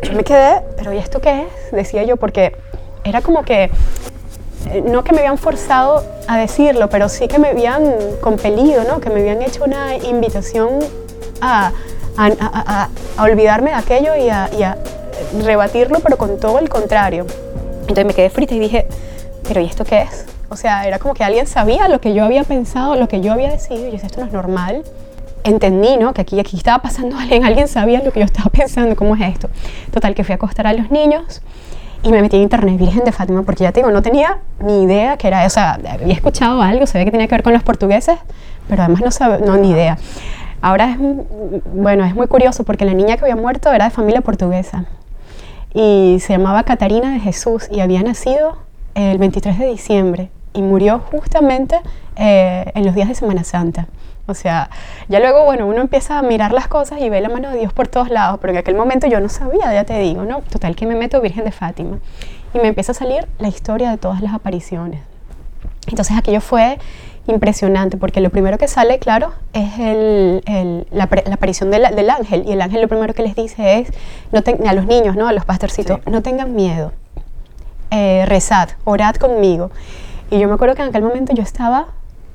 yo 0.01 0.13
me 0.13 0.23
quedé, 0.23 0.61
pero 0.77 0.93
¿y 0.93 0.97
esto 0.97 1.19
qué 1.21 1.43
es? 1.43 1.71
Decía 1.71 2.03
yo, 2.03 2.17
porque 2.17 2.55
era 3.03 3.21
como 3.21 3.43
que, 3.43 3.71
eh, 4.69 4.83
no 4.85 5.03
que 5.03 5.13
me 5.13 5.19
habían 5.19 5.37
forzado 5.37 6.03
a 6.27 6.37
decirlo, 6.37 6.89
pero 6.89 7.09
sí 7.09 7.27
que 7.27 7.39
me 7.39 7.49
habían 7.49 7.93
compelido, 8.21 8.83
¿no? 8.83 8.99
Que 8.99 9.09
me 9.09 9.21
habían 9.21 9.41
hecho 9.41 9.63
una 9.63 9.97
invitación 9.97 10.79
a, 11.41 11.71
a, 12.17 12.89
a, 13.17 13.23
olvidarme 13.23 13.71
de 13.71 13.75
aquello 13.75 14.15
y, 14.15 14.25
y 14.25 14.63
a, 14.63 14.77
rebatirlo, 15.43 15.99
pero 15.99 16.17
con 16.17 16.39
todo 16.39 16.59
el 16.59 16.67
contrario. 16.67 17.25
Entonces 17.81 18.05
me 18.05 18.13
quedé 18.13 18.29
frita 18.29 18.55
y 18.55 18.59
dije, 18.59 18.87
pero 19.47 19.61
¿y 19.61 19.65
esto 19.65 19.85
qué 19.85 20.01
es? 20.01 20.25
O 20.49 20.57
sea, 20.57 20.85
era 20.87 20.99
como 20.99 21.13
que 21.13 21.23
alguien 21.23 21.47
sabía 21.47 21.87
lo 21.87 22.01
que 22.01 22.13
yo 22.13 22.25
había 22.25 22.43
pensado, 22.43 22.95
lo 22.95 23.07
que 23.07 23.21
yo 23.21 23.31
había 23.31 23.51
decidido, 23.51 23.87
y 23.87 23.91
yo 23.91 24.05
esto 24.05 24.19
no 24.19 24.27
es 24.27 24.33
normal 24.33 24.83
entendí, 25.43 25.97
¿no? 25.97 26.13
Que 26.13 26.21
aquí, 26.21 26.39
aquí 26.39 26.57
estaba 26.57 26.81
pasando 26.81 27.17
alguien, 27.19 27.43
alguien 27.45 27.67
sabía 27.67 28.01
lo 28.03 28.11
que 28.11 28.19
yo 28.19 28.25
estaba 28.25 28.49
pensando, 28.49 28.95
¿cómo 28.95 29.15
es 29.15 29.21
esto? 29.21 29.49
Total, 29.91 30.15
que 30.15 30.23
fui 30.23 30.33
a 30.33 30.35
acostar 30.35 30.67
a 30.67 30.73
los 30.73 30.91
niños 30.91 31.41
y 32.03 32.11
me 32.11 32.21
metí 32.21 32.35
en 32.35 32.43
internet, 32.43 32.77
Virgen 32.79 33.03
de 33.03 33.11
Fátima, 33.11 33.43
porque 33.43 33.63
ya 33.63 33.71
te 33.71 33.81
digo, 33.81 33.91
no 33.91 34.01
tenía 34.01 34.39
ni 34.59 34.83
idea 34.83 35.17
que 35.17 35.27
era, 35.27 35.45
o 35.45 35.59
había 35.59 36.13
escuchado 36.13 36.61
algo, 36.61 36.87
sabía 36.87 37.05
que 37.05 37.11
tenía 37.11 37.27
que 37.27 37.35
ver 37.35 37.43
con 37.43 37.53
los 37.53 37.63
portugueses, 37.63 38.17
pero 38.67 38.83
además 38.83 39.01
no 39.01 39.11
sabía, 39.11 39.45
no, 39.45 39.57
ni 39.57 39.69
idea. 39.69 39.97
Ahora 40.61 40.91
es, 40.91 40.97
bueno, 41.73 42.03
es 42.05 42.15
muy 42.15 42.27
curioso 42.27 42.63
porque 42.63 42.85
la 42.85 42.93
niña 42.93 43.17
que 43.17 43.23
había 43.23 43.35
muerto 43.35 43.71
era 43.71 43.85
de 43.85 43.91
familia 43.91 44.21
portuguesa 44.21 44.85
y 45.73 46.17
se 46.21 46.33
llamaba 46.33 46.63
Catarina 46.63 47.11
de 47.13 47.19
Jesús 47.19 47.67
y 47.71 47.79
había 47.79 48.03
nacido 48.03 48.57
el 48.95 49.17
23 49.17 49.57
de 49.57 49.65
diciembre 49.67 50.31
y 50.53 50.61
murió 50.61 50.99
justamente 50.99 51.79
eh, 52.15 52.71
en 52.75 52.85
los 52.85 52.93
días 52.93 53.07
de 53.07 53.15
Semana 53.15 53.43
Santa. 53.43 53.87
O 54.27 54.33
sea, 54.33 54.69
ya 55.09 55.19
luego, 55.19 55.43
bueno, 55.45 55.67
uno 55.67 55.81
empieza 55.81 56.19
a 56.19 56.21
mirar 56.21 56.51
las 56.51 56.67
cosas 56.67 57.01
y 57.01 57.09
ve 57.09 57.21
la 57.21 57.29
mano 57.29 57.49
de 57.49 57.57
Dios 57.57 57.73
por 57.73 57.87
todos 57.87 58.09
lados, 58.09 58.39
pero 58.39 58.53
en 58.53 58.59
aquel 58.59 58.75
momento 58.75 59.07
yo 59.07 59.19
no 59.19 59.29
sabía, 59.29 59.73
ya 59.73 59.83
te 59.83 59.97
digo, 59.99 60.23
¿no? 60.23 60.41
Total 60.41 60.75
que 60.75 60.85
me 60.85 60.95
meto 60.95 61.21
Virgen 61.21 61.43
de 61.43 61.51
Fátima 61.51 61.99
y 62.53 62.59
me 62.59 62.67
empieza 62.67 62.91
a 62.91 62.95
salir 62.95 63.27
la 63.39 63.47
historia 63.47 63.89
de 63.89 63.97
todas 63.97 64.21
las 64.21 64.33
apariciones. 64.33 65.01
Entonces 65.87 66.15
aquello 66.17 66.41
fue 66.41 66.77
impresionante 67.27 67.97
porque 67.97 68.21
lo 68.21 68.29
primero 68.29 68.57
que 68.57 68.67
sale, 68.67 68.99
claro, 68.99 69.33
es 69.53 69.79
el, 69.79 70.85
la, 70.91 71.03
aparición 71.31 71.71
del 71.71 72.09
ángel 72.09 72.43
y 72.47 72.51
el 72.51 72.61
ángel 72.61 72.81
lo 72.81 72.87
primero 72.87 73.13
que 73.13 73.23
les 73.23 73.35
dice 73.35 73.79
es, 73.79 73.89
no 74.31 74.41
a 74.67 74.73
los 74.73 74.85
niños, 74.85 75.15
¿no? 75.15 75.27
A 75.27 75.33
los 75.33 75.45
pastorcitos, 75.45 75.99
no 76.05 76.21
tengan 76.21 76.55
miedo, 76.55 76.93
eh, 77.91 78.25
rezad, 78.27 78.69
orad 78.83 79.15
conmigo. 79.15 79.71
Y 80.29 80.39
yo 80.39 80.47
me 80.47 80.53
acuerdo 80.53 80.75
que 80.75 80.81
en 80.81 80.89
aquel 80.89 81.03
momento 81.03 81.33
yo 81.33 81.43
estaba, 81.43 81.87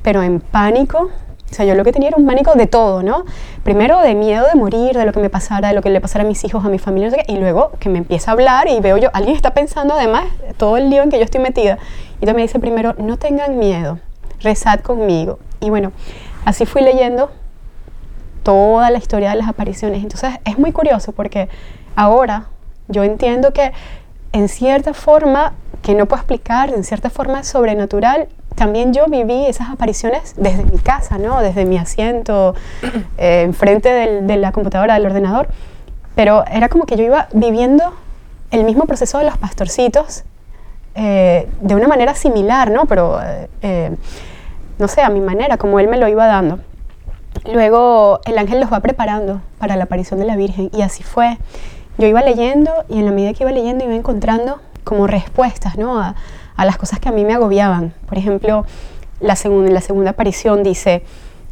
pero 0.02 0.23
en 0.23 0.40
pánico, 0.40 1.11
O 1.50 1.55
sea, 1.55 1.65
yo 1.65 1.75
lo 1.75 1.85
que 1.85 1.93
tenía 1.93 2.09
era 2.09 2.17
un 2.17 2.26
pánico 2.26 2.55
de 2.55 2.67
todo, 2.67 3.03
¿no? 3.03 3.25
Primero 3.62 4.00
de 4.00 4.15
miedo 4.15 4.47
de 4.47 4.59
morir, 4.59 4.97
de 4.97 5.05
lo 5.07 5.12
que 5.12 5.21
me 5.21 5.31
pasara, 5.31 5.69
de 5.69 5.75
lo 5.75 5.83
que 5.83 5.91
le 5.91 6.00
pasara 6.00 6.25
a 6.25 6.26
mis 6.26 6.43
hijos, 6.45 6.65
a 6.65 6.69
mi 6.69 6.79
familia, 6.79 7.23
y 7.26 7.37
luego 7.37 7.73
que 7.79 7.88
me 7.88 7.99
empieza 7.99 8.31
a 8.31 8.35
hablar 8.35 8.69
y 8.69 8.81
veo 8.81 8.97
yo, 8.97 9.11
alguien 9.12 9.37
está 9.37 9.55
pensando 9.55 9.95
además 9.95 10.25
todo 10.57 10.76
el 10.76 10.91
lío 10.91 11.03
en 11.03 11.11
que 11.11 11.19
yo 11.19 11.25
estoy 11.25 11.41
metida. 11.41 11.79
Y 12.21 12.25
entonces 12.25 12.35
me 12.35 12.43
dice 12.43 12.59
primero, 12.59 12.95
no 12.99 13.17
tengan 13.17 13.59
miedo, 13.59 14.00
rezad 14.41 14.81
conmigo. 14.81 15.38
Y 15.61 15.71
bueno, 15.71 15.93
así 16.45 16.67
fui 16.67 16.83
leyendo 16.83 17.31
toda 18.43 18.91
la 18.91 18.99
historia 18.99 19.31
de 19.31 19.37
las 19.37 19.49
apariciones. 19.49 20.03
Entonces 20.03 20.35
es 20.45 20.59
muy 20.59 20.73
curioso 20.73 21.12
porque 21.12 21.49
ahora 21.95 22.49
yo 22.88 23.03
entiendo 23.03 23.53
que 23.53 23.73
en 24.33 24.49
cierta 24.49 24.95
forma, 24.95 25.55
que 25.83 25.95
no 25.95 26.07
puedo 26.07 26.21
explicar, 26.21 26.73
en 26.73 26.85
cierta 26.85 27.11
forma 27.11 27.43
sobrenatural, 27.43 28.29
también 28.57 28.93
yo 28.95 29.07
viví 29.07 29.47
esas 29.47 29.71
apariciones 29.71 30.35
desde 30.37 30.65
mi 30.65 30.79
casa, 30.79 31.19
¿no? 31.19 31.41
Desde 31.43 31.65
mi 31.67 31.77
asiento, 31.79 32.55
eh, 33.19 33.43
enfrente 33.43 33.91
de 33.91 34.37
la 34.39 34.51
computadora, 34.51 34.95
del 34.95 35.07
ordenador. 35.07 35.49
Pero 36.15 36.45
era 36.51 36.69
como 36.69 36.87
que 36.87 36.97
yo 36.97 37.05
iba 37.05 37.29
viviendo 37.33 37.93
el 38.51 38.65
mismo 38.65 38.87
proceso 38.87 39.19
de 39.19 39.25
los 39.25 39.37
pastorcitos 39.37 40.25
eh, 40.95 41.47
de 41.61 41.75
una 41.75 41.87
manera 41.87 42.15
similar, 42.15 42.71
¿no? 42.71 42.87
Pero, 42.87 43.19
eh, 43.61 43.95
no 44.79 44.89
sé, 44.89 45.03
a 45.03 45.11
mi 45.11 45.21
manera, 45.21 45.59
como 45.59 45.79
él 45.79 45.89
me 45.89 45.99
lo 45.99 46.09
iba 46.09 46.27
dando. 46.27 46.59
Luego 47.53 48.21
el 48.25 48.39
ángel 48.39 48.61
los 48.61 48.73
va 48.73 48.81
preparando 48.81 49.43
para 49.59 49.77
la 49.77 49.85
aparición 49.85 50.19
de 50.19 50.27
la 50.27 50.37
Virgen 50.37 50.71
y 50.73 50.81
así 50.81 51.03
fue. 51.03 51.37
Yo 51.99 52.07
iba 52.07 52.23
leyendo 52.23 52.73
y 52.89 52.99
en 52.99 53.05
la 53.05 53.13
medida 53.13 53.35
que 53.35 53.45
iba 53.45 53.53
leyendo 53.53 53.85
iba 53.85 53.95
encontrando 53.95 54.61
como 54.85 55.07
respuestas, 55.07 55.77
¿no? 55.77 56.01
A, 56.01 56.15
a 56.57 56.65
las 56.65 56.77
cosas 56.79 56.99
que 57.01 57.09
a 57.09 57.13
mí 57.13 57.25
me 57.25 57.35
agobiaban. 57.35 57.95
Por 58.07 58.19
ejemplo, 58.19 58.65
la, 59.21 59.37
segunda, 59.37 59.71
la 59.71 59.81
segunda 59.81 60.11
aparición 60.11 60.63
dice, 60.63 61.03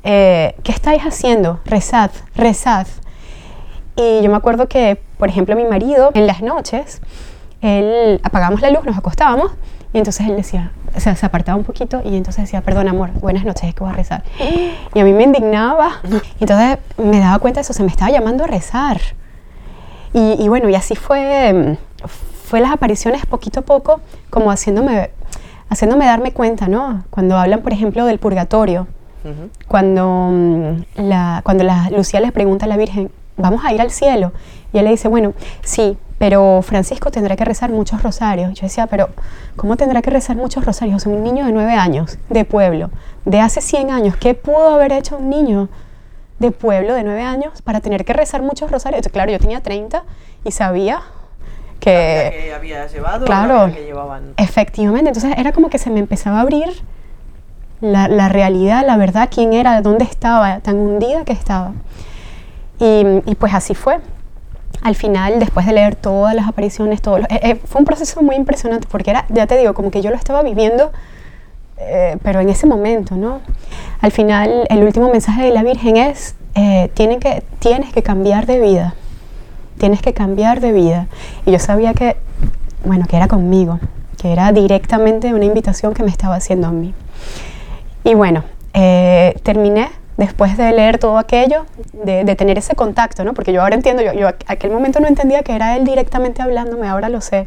eh, 0.03 0.55
¿qué 0.63 0.73
estáis 0.73 1.03
haciendo? 1.03 1.61
Rezad, 1.65 2.11
rezad. 2.35 2.87
Y 3.97 4.23
yo 4.23 4.31
me 4.31 4.37
acuerdo 4.37 4.69
que, 4.69 5.01
por 5.19 5.29
ejemplo, 5.29 5.55
mi 5.57 5.65
marido 5.65 6.11
en 6.15 6.27
las 6.27 6.43
noches, 6.43 7.01
él 7.61 8.21
apagamos 8.23 8.61
la 8.61 8.71
luz, 8.71 8.85
nos 8.85 8.99
acostábamos 8.99 9.53
y 9.93 9.99
entonces 9.99 10.27
él 10.27 10.37
decía, 10.37 10.73
o 10.97 11.01
sea, 11.01 11.15
se 11.15 11.25
apartaba 11.25 11.57
un 11.57 11.65
poquito 11.65 12.03
y 12.05 12.17
entonces 12.17 12.45
decía, 12.45 12.61
perdón 12.61 12.89
amor, 12.89 13.11
buenas 13.13 13.45
noches, 13.45 13.65
es 13.69 13.75
que 13.75 13.85
voy 13.85 13.93
a 13.93 13.97
rezar. 13.97 14.25
Y 14.93 14.99
a 14.99 15.05
mí 15.05 15.13
me 15.13 15.23
indignaba. 15.23 16.01
Y 16.05 16.41
entonces 16.41 16.79
me 16.99 17.21
daba 17.21 17.39
cuenta 17.39 17.61
de 17.61 17.63
eso, 17.63 17.73
se 17.73 17.83
me 17.83 17.91
estaba 17.91 18.11
llamando 18.11 18.45
a 18.45 18.47
rezar. 18.49 19.01
Y, 20.13 20.43
y 20.43 20.49
bueno, 20.49 20.69
y 20.69 20.75
así 20.75 20.97
fue, 20.97 21.79
fue 22.45 22.61
las 22.61 22.71
apariciones 22.71 23.25
poquito 23.27 23.61
a 23.61 23.63
poco, 23.63 24.01
como 24.31 24.51
haciéndome, 24.51 25.11
haciéndome 25.71 26.05
darme 26.05 26.33
cuenta, 26.33 26.69
¿no? 26.69 27.05
Cuando 27.11 27.39
hablan, 27.39 27.63
por 27.63 27.73
ejemplo, 27.73 28.05
del 28.05 28.19
purgatorio, 28.19 28.87
cuando, 29.67 30.29
mm, 30.31 30.75
la, 30.97 31.41
cuando 31.43 31.65
la, 31.65 31.89
Lucía 31.89 32.21
les 32.21 32.31
pregunta 32.33 32.67
a 32.67 32.69
la 32.69 32.77
Virgen, 32.77 33.11
¿vamos 33.39 33.65
a 33.65 33.73
ir 33.73 33.81
al 33.81 33.91
cielo? 33.91 34.33
Y 34.75 34.79
él 34.79 34.85
le 34.85 34.91
dice, 34.91 35.09
bueno, 35.09 35.33
sí, 35.63 35.97
pero 36.19 36.61
Francisco 36.63 37.11
tendrá 37.11 37.35
que 37.35 37.47
rezar 37.47 37.71
muchos 37.71 38.03
rosarios. 38.03 38.53
Yo 38.53 38.67
decía, 38.67 38.87
pero 38.87 39.09
¿cómo 39.57 39.77
tendrá 39.79 40.03
que 40.03 40.11
rezar 40.11 40.37
muchos 40.37 40.67
rosarios? 40.67 40.97
O 40.97 40.99
sea, 41.01 41.13
un 41.13 41.25
niño 41.25 41.47
de 41.47 41.53
nueve 41.53 41.73
años, 41.73 42.19
de 42.29 42.45
pueblo, 42.45 42.91
de 43.25 43.41
hace 43.41 43.63
100 43.63 43.91
años, 43.91 44.17
¿qué 44.17 44.35
pudo 44.35 44.75
haber 44.75 44.93
hecho 44.93 45.17
un 45.17 45.31
niño 45.31 45.71
de 46.39 46.51
pueblo 46.51 46.93
de 46.93 47.05
nueve 47.05 47.23
años 47.23 47.63
para 47.63 47.81
tener 47.81 48.05
que 48.05 48.13
rezar 48.13 48.43
muchos 48.43 48.71
rosarios? 48.71 49.09
claro, 49.09 49.33
yo 49.33 49.39
tenía 49.39 49.63
30 49.63 50.05
y 50.45 50.51
sabía 50.51 51.01
que, 51.85 52.53
había 52.55 52.87
llevado 52.87 53.27
claro, 53.27 53.73
que 53.73 53.85
llevaban. 53.85 54.35
Efectivamente, 54.37 55.11
entonces 55.11 55.35
era 55.37 55.53
como 55.53 55.69
que 55.69 55.79
se 55.79 55.91
me 55.91 56.01
empezaba 56.01 56.39
a 56.39 56.41
abrir 56.41 56.69
la, 57.81 58.09
la, 58.09 58.29
realidad, 58.29 58.85
la 58.87 58.97
verdad, 58.97 59.29
quién 59.33 59.53
era, 59.53 59.81
dónde 59.83 60.05
estaba, 60.05 60.61
tan 60.61 60.77
hundida 60.77 61.25
que 61.25 61.33
estaba. 61.33 61.73
Y, 62.79 63.05
y, 63.27 63.35
pues 63.35 63.53
así 63.55 63.75
fue. 63.75 63.99
Al 64.83 64.95
final, 64.95 65.39
después 65.39 65.67
de 65.67 65.73
leer 65.73 65.95
todas 65.95 66.35
las 66.35 66.49
apariciones, 66.49 67.01
todo 67.01 67.19
eh, 67.19 67.27
eh, 67.31 67.61
fue 67.65 67.81
un 67.81 67.85
proceso 67.85 68.23
muy 68.23 68.37
impresionante 68.37 68.87
porque 68.91 69.11
era, 69.11 69.27
ya 69.29 69.47
te 69.47 69.57
digo, 69.57 69.75
como 69.75 69.91
que 69.91 70.03
yo 70.03 70.11
lo 70.11 70.17
estaba 70.17 70.43
viviendo, 70.43 70.91
eh, 71.79 72.17
pero 72.23 72.41
en 72.41 72.49
ese 72.49 72.67
momento, 72.67 73.17
¿no? 73.17 73.41
Al 74.01 74.11
final, 74.11 74.67
el 74.71 74.83
último 74.83 75.11
mensaje 75.11 75.43
de 75.45 75.51
la 75.51 75.63
Virgen 75.63 75.97
es, 75.97 76.35
eh, 76.55 76.91
tienen 76.95 77.21
que, 77.21 77.43
tienes 77.59 77.93
que 77.93 78.03
cambiar 78.03 78.47
de 78.47 78.61
vida 78.61 78.95
tienes 79.85 80.01
que 80.01 80.15
cambiar 80.15 80.63
de 80.63 80.73
vida. 80.73 81.09
Y 81.45 81.53
yo 81.53 81.59
sabía 81.59 81.93
que, 81.93 82.17
bueno, 82.87 83.05
que 83.07 83.19
era 83.19 83.29
conmigo, 83.29 83.81
que 84.17 84.33
era 84.33 84.51
directamente 84.51 85.35
una 85.35 85.45
invitación 85.45 85.93
que 85.93 86.03
me 86.03 86.09
estaba 86.09 86.37
haciendo 86.37 86.69
a 86.69 86.71
mí. 86.71 86.95
Y 88.03 88.15
bueno, 88.15 88.45
eh, 88.73 89.39
terminé 89.43 89.91
después 90.17 90.57
de 90.57 90.73
leer 90.73 90.97
todo 90.97 91.19
aquello, 91.19 91.67
de, 91.93 92.25
tener 92.35 92.57
ese 92.57 92.75
contacto, 92.75 93.25
¿no? 93.25 93.35
Porque 93.35 93.53
yo 93.53 93.61
ahora 93.61 93.75
entiendo, 93.75 94.03
yo, 94.03 94.15
yo 94.15 94.29
aquel 94.47 94.71
momento 94.71 95.01
no 95.01 95.07
entendía 95.07 95.43
que 95.43 95.55
era 95.55 95.77
él 95.77 95.85
directamente 95.85 96.41
hablándome, 96.41 96.89
ahora 96.89 97.11
lo 97.11 97.21
sé. 97.21 97.47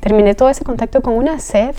Terminé 0.00 0.34
todo 0.34 0.48
ese 0.48 0.64
contacto 0.64 1.02
con 1.02 1.14
una 1.14 1.38
sed, 1.38 1.76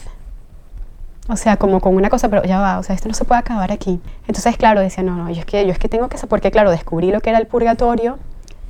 o 1.28 1.36
sea, 1.36 1.58
como 1.58 1.82
con 1.82 1.98
una 1.98 2.10
cosa, 2.10 2.30
pero 2.30 2.44
ya 2.44 2.62
va, 2.62 2.80
o 2.80 2.84
sea, 2.84 2.96
esto 2.96 3.10
no 3.10 3.14
se 3.14 3.26
puede 3.26 3.40
acabar 3.40 3.74
aquí. 3.74 4.00
Entonces, 4.22 4.56
claro, 4.56 4.80
decía, 4.80 5.04
no, 5.04 5.18
no, 5.18 5.30
yo 5.30 5.42
es 5.42 5.46
que, 5.46 5.66
yo 5.66 5.74
es 5.74 5.80
que 5.80 5.90
tengo 5.90 6.08
que, 6.08 6.18
porque 6.28 6.50
claro, 6.50 6.72
descubrí 6.72 7.12
lo 7.12 7.20
que 7.20 7.30
era 7.30 7.40
el 7.40 7.48
purgatorio, 7.48 8.20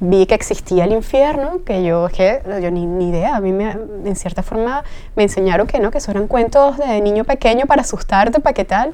vi 0.01 0.25
que 0.25 0.33
existía 0.33 0.85
el 0.85 0.93
infierno, 0.93 1.63
que 1.63 1.83
yo, 1.83 2.09
que 2.09 2.41
yo 2.61 2.71
ni, 2.71 2.87
ni, 2.87 3.09
idea, 3.09 3.35
a 3.35 3.39
mí 3.39 3.53
me, 3.53 3.69
en 3.71 4.15
cierta 4.15 4.41
forma 4.41 4.83
me 5.15 5.23
enseñaron 5.23 5.67
que 5.67 5.79
no, 5.79 5.91
que 5.91 5.99
eso 5.99 6.09
eran 6.09 6.27
cuentos 6.27 6.77
de 6.77 6.99
niño 7.01 7.23
pequeño 7.23 7.67
para 7.67 7.83
asustarte, 7.83 8.39
para 8.39 8.53
qué 8.53 8.65
tal. 8.65 8.93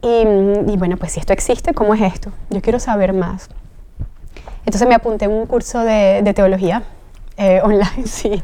Y, 0.00 0.22
y, 0.72 0.76
bueno, 0.76 0.96
pues 0.96 1.12
si 1.12 1.20
esto 1.20 1.32
existe, 1.32 1.74
¿cómo 1.74 1.94
es 1.94 2.00
esto? 2.00 2.30
Yo 2.50 2.62
quiero 2.62 2.78
saber 2.78 3.12
más. 3.12 3.48
Entonces 4.64 4.86
me 4.86 4.94
apunté 4.94 5.24
a 5.24 5.28
un 5.28 5.46
curso 5.46 5.80
de, 5.80 6.22
de 6.22 6.32
teología 6.32 6.84
eh, 7.36 7.60
online, 7.64 8.06
sí. 8.06 8.40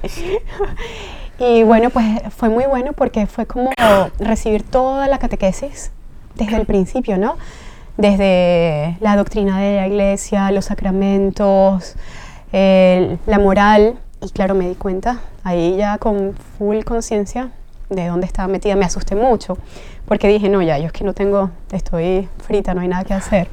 y 1.38 1.62
bueno, 1.62 1.90
pues 1.90 2.06
fue 2.36 2.48
muy 2.48 2.64
bueno 2.64 2.94
porque 2.94 3.26
fue 3.26 3.46
como 3.46 3.70
recibir 4.18 4.64
toda 4.64 5.06
la 5.06 5.18
catequesis 5.18 5.92
desde 6.34 6.56
el 6.56 6.66
principio, 6.66 7.16
¿no? 7.16 7.36
Desde 7.96 8.96
la 9.00 9.16
doctrina 9.16 9.60
de 9.60 9.76
la 9.76 9.86
iglesia, 9.86 10.50
los 10.50 10.66
sacramentos, 10.66 11.94
la 12.52 13.38
moral. 13.38 13.98
Y 14.22 14.30
claro, 14.30 14.54
me 14.54 14.68
di 14.68 14.74
cuenta, 14.74 15.20
ahí 15.42 15.76
ya 15.76 15.98
con 15.98 16.34
full 16.58 16.82
conciencia 16.84 17.50
de 17.90 18.06
dónde 18.06 18.26
estaba 18.26 18.48
metida, 18.48 18.76
me 18.76 18.84
asusté 18.84 19.14
mucho, 19.14 19.58
porque 20.06 20.28
dije, 20.28 20.48
no, 20.48 20.62
ya, 20.62 20.78
yo 20.78 20.86
es 20.86 20.92
que 20.92 21.04
no 21.04 21.12
tengo, 21.12 21.50
estoy 21.70 22.28
frita, 22.38 22.74
no 22.74 22.80
hay 22.80 22.88
nada 22.88 23.04
que 23.04 23.14
hacer. 23.14 23.48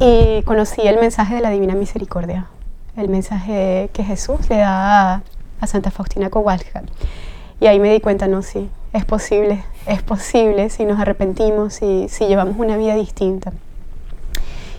Y 0.00 0.42
conocí 0.42 0.82
el 0.82 0.98
mensaje 0.98 1.36
de 1.36 1.40
la 1.40 1.50
Divina 1.50 1.74
Misericordia, 1.74 2.46
el 2.96 3.08
mensaje 3.08 3.90
que 3.92 4.04
Jesús 4.04 4.48
le 4.48 4.58
da 4.58 5.22
a, 5.60 5.66
Santa 5.66 5.90
Faustina 5.90 6.30
Kowalska. 6.30 6.82
Y 7.60 7.66
ahí 7.66 7.80
me 7.80 7.92
di 7.92 8.00
cuenta, 8.00 8.28
no, 8.28 8.42
sí, 8.42 8.70
es 8.92 9.04
posible, 9.04 9.64
es 9.86 10.02
posible 10.02 10.70
si 10.70 10.84
nos 10.84 11.00
arrepentimos 11.00 11.82
y 11.82 12.08
si 12.08 12.26
llevamos 12.26 12.56
una 12.58 12.76
vida 12.76 12.94
distinta. 12.94 13.52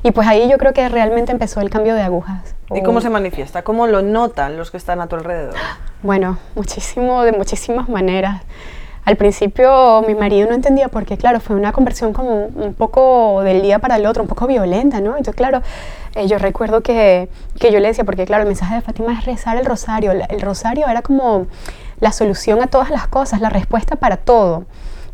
Y 0.03 0.11
pues 0.11 0.27
ahí 0.27 0.49
yo 0.49 0.57
creo 0.57 0.73
que 0.73 0.87
realmente 0.89 1.31
empezó 1.31 1.59
el 1.61 1.69
cambio 1.69 1.95
de 1.95 2.01
agujas. 2.01 2.55
¿Y 2.73 2.83
cómo 2.83 3.01
se 3.01 3.09
manifiesta? 3.09 3.63
¿Cómo 3.63 3.87
lo 3.87 4.01
notan 4.01 4.57
los 4.57 4.71
que 4.71 4.77
están 4.77 5.01
a 5.01 5.07
tu 5.07 5.15
alrededor? 5.15 5.55
Bueno, 6.03 6.37
muchísimo, 6.55 7.23
de 7.23 7.31
muchísimas 7.31 7.89
maneras. 7.89 8.41
Al 9.05 9.15
principio 9.15 10.03
mi 10.05 10.15
marido 10.15 10.49
no 10.49 10.53
entendía 10.53 10.89
porque, 10.89 11.17
claro, 11.17 11.39
fue 11.39 11.55
una 11.55 11.71
conversión 11.71 12.11
como 12.11 12.47
un 12.47 12.73
poco 12.73 13.41
del 13.41 13.61
día 13.61 13.79
para 13.79 13.95
el 13.95 14.05
otro, 14.05 14.21
un 14.21 14.27
poco 14.27 14.47
violenta, 14.47 14.99
¿no? 14.99 15.11
Entonces, 15.11 15.35
claro, 15.35 15.61
eh, 16.13 16.27
yo 16.27 16.37
recuerdo 16.37 16.81
que, 16.81 17.29
que, 17.57 17.71
yo 17.71 17.79
le 17.79 17.87
decía, 17.87 18.03
porque, 18.03 18.25
claro, 18.25 18.41
el 18.43 18.47
mensaje 18.47 18.75
de 18.75 18.81
Fátima 18.81 19.13
es 19.13 19.23
rezar 19.23 19.55
el 19.55 19.65
rosario. 19.65 20.11
El 20.11 20.41
rosario 20.41 20.87
era 20.89 21.01
como 21.01 21.47
la 22.01 22.11
solución 22.11 22.61
a 22.61 22.67
todas 22.67 22.89
las 22.89 23.07
cosas, 23.07 23.39
la 23.39 23.49
respuesta 23.49 23.95
para 23.95 24.17
todo. 24.17 24.65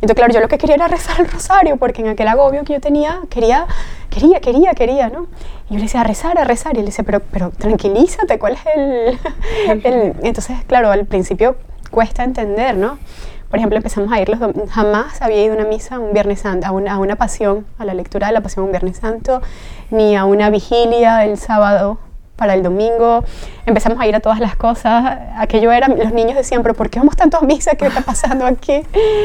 Entonces, 0.04 0.18
claro, 0.18 0.34
yo 0.34 0.42
lo 0.42 0.50
que 0.50 0.58
quería 0.58 0.76
era 0.76 0.90
rezar 0.90 1.22
el 1.22 1.32
rosario, 1.32 1.78
porque 1.78 2.02
en 2.02 2.10
aquel 2.10 2.28
agobio 2.28 2.66
que 2.66 2.74
yo 2.74 2.82
tenía, 2.82 3.22
quería, 3.30 3.68
quería, 4.10 4.42
quería, 4.42 4.74
quería, 4.74 5.08
¿no? 5.08 5.28
Y 5.70 5.76
yo 5.76 5.78
le 5.78 5.84
decía, 5.84 6.02
a 6.02 6.04
rezar, 6.04 6.38
a 6.38 6.44
rezar. 6.44 6.76
Y 6.76 6.82
él 6.82 6.86
dice, 6.88 7.06
pero, 7.06 7.22
pero 7.22 7.52
tranquilízate, 7.52 8.38
¿cuál 8.38 8.56
es 8.56 8.60
el, 8.76 9.82
el...? 9.86 10.16
Entonces, 10.22 10.58
claro, 10.68 10.92
al 10.92 11.06
principio 11.06 11.56
cuesta 11.90 12.26
entender, 12.26 12.76
¿no? 12.76 13.00
Por 13.50 13.60
ejemplo, 13.60 13.78
empezamos 13.78 14.12
a 14.12 14.20
ir 14.20 14.28
los 14.28 14.40
jamás 14.72 15.22
había 15.22 15.42
ido 15.42 15.54
a 15.54 15.58
una 15.58 15.70
misa 15.70 16.00
un 16.00 16.12
Viernes 16.12 16.42
Santo, 16.42 16.68
a 16.68 16.72
una, 16.72 16.96
a 16.96 16.98
una 16.98 17.16
pasión, 17.16 17.66
a 17.78 17.86
la 17.86 17.94
lectura 17.94 18.28
de 18.28 18.34
la 18.34 18.42
pasión 18.42 18.66
un 18.66 18.72
Viernes 18.72 18.98
Santo, 18.98 19.42
ni 19.90 20.18
a 20.18 20.26
una 20.26 20.50
vigilia 20.50 21.24
el 21.24 21.38
sábado 21.38 21.98
para 22.36 22.56
el 22.56 22.64
domingo, 22.64 23.24
empezamos 23.66 24.00
a 24.00 24.08
ir 24.08 24.16
a 24.16 24.20
todas 24.20 24.40
las 24.40 24.56
cosas, 24.56 25.20
aquello 25.38 25.72
era, 25.72 25.88
los 25.88 26.14
niños 26.14 26.36
decían, 26.36 26.64
pero 26.64 26.74
¿por 26.74 26.90
qué 26.90 27.00
vamos 27.00 27.16
tanto 27.16 27.38
a 27.38 27.42
misa? 27.42 27.76
¿Qué 27.76 27.86
está 27.86 28.02
pasando 28.02 28.46
aquí? 28.46 28.82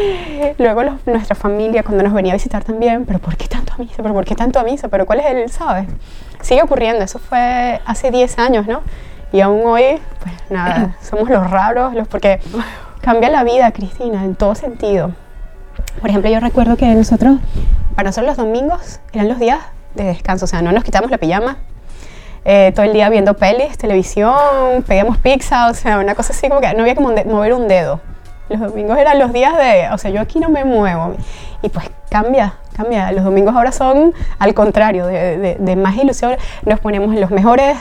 Luego 0.58 0.82
nuestra 1.06 1.34
familia 1.34 1.82
cuando 1.82 2.04
nos 2.04 2.12
venía 2.12 2.32
a 2.32 2.36
visitar 2.36 2.64
también, 2.64 3.06
pero 3.06 3.18
¿por 3.18 3.36
qué 3.36 3.48
tanto 3.48 3.72
a 3.72 3.78
misa? 3.78 4.02
¿Pero 4.02 4.14
por 4.14 4.24
qué 4.24 4.34
tanto 4.34 4.58
a 4.58 4.62
misa? 4.62 4.88
¿Pero 4.88 5.06
cuál 5.06 5.20
es 5.20 5.26
el, 5.26 5.50
sabes? 5.50 5.88
Sigue 6.42 6.62
ocurriendo, 6.62 7.02
eso 7.04 7.18
fue 7.18 7.80
hace 7.86 8.10
10 8.10 8.38
años, 8.38 8.66
¿no? 8.66 8.82
Y 9.32 9.40
aún 9.40 9.66
hoy, 9.66 10.00
pues 10.22 10.34
nada, 10.50 10.96
somos 11.02 11.28
los 11.30 11.50
raros, 11.50 11.94
los, 11.94 12.06
porque 12.08 12.40
cambia 13.00 13.30
la 13.30 13.42
vida, 13.42 13.72
Cristina, 13.72 14.24
en 14.24 14.34
todo 14.34 14.54
sentido. 14.54 15.12
Por 16.00 16.10
ejemplo, 16.10 16.30
yo 16.30 16.40
recuerdo 16.40 16.76
que 16.76 16.86
nosotros 16.94 17.38
para 17.98 18.10
nosotros 18.10 18.28
los 18.28 18.36
domingos 18.36 19.00
eran 19.12 19.26
los 19.26 19.40
días 19.40 19.58
de 19.96 20.04
descanso, 20.04 20.44
o 20.44 20.48
sea, 20.48 20.62
no 20.62 20.70
nos 20.70 20.84
quitamos 20.84 21.10
la 21.10 21.18
pijama, 21.18 21.56
eh, 22.44 22.72
todo 22.74 22.86
el 22.86 22.92
día 22.92 23.08
viendo 23.08 23.34
pelis, 23.34 23.76
televisión, 23.78 24.82
pedíamos 24.86 25.18
pizza, 25.18 25.68
o 25.68 25.74
sea, 25.74 25.98
una 25.98 26.14
cosa 26.14 26.32
así 26.32 26.48
como 26.48 26.60
que 26.60 26.72
no 26.74 26.82
había 26.82 26.94
que 26.94 27.00
mover 27.00 27.52
un 27.54 27.68
dedo. 27.68 28.00
Los 28.48 28.60
domingos 28.60 28.96
eran 28.96 29.18
los 29.18 29.32
días 29.32 29.56
de, 29.56 29.88
o 29.92 29.98
sea, 29.98 30.10
yo 30.10 30.20
aquí 30.20 30.40
no 30.40 30.48
me 30.48 30.64
muevo. 30.64 31.14
Y 31.60 31.68
pues 31.68 31.90
cambia, 32.08 32.54
cambia. 32.74 33.12
Los 33.12 33.24
domingos 33.24 33.54
ahora 33.54 33.72
son 33.72 34.14
al 34.38 34.54
contrario, 34.54 35.06
de, 35.06 35.56
de, 35.58 35.76
más 35.76 35.96
ilusión. 35.96 36.36
Nos 36.64 36.80
ponemos 36.80 37.14
los 37.14 37.30
mejores 37.30 37.76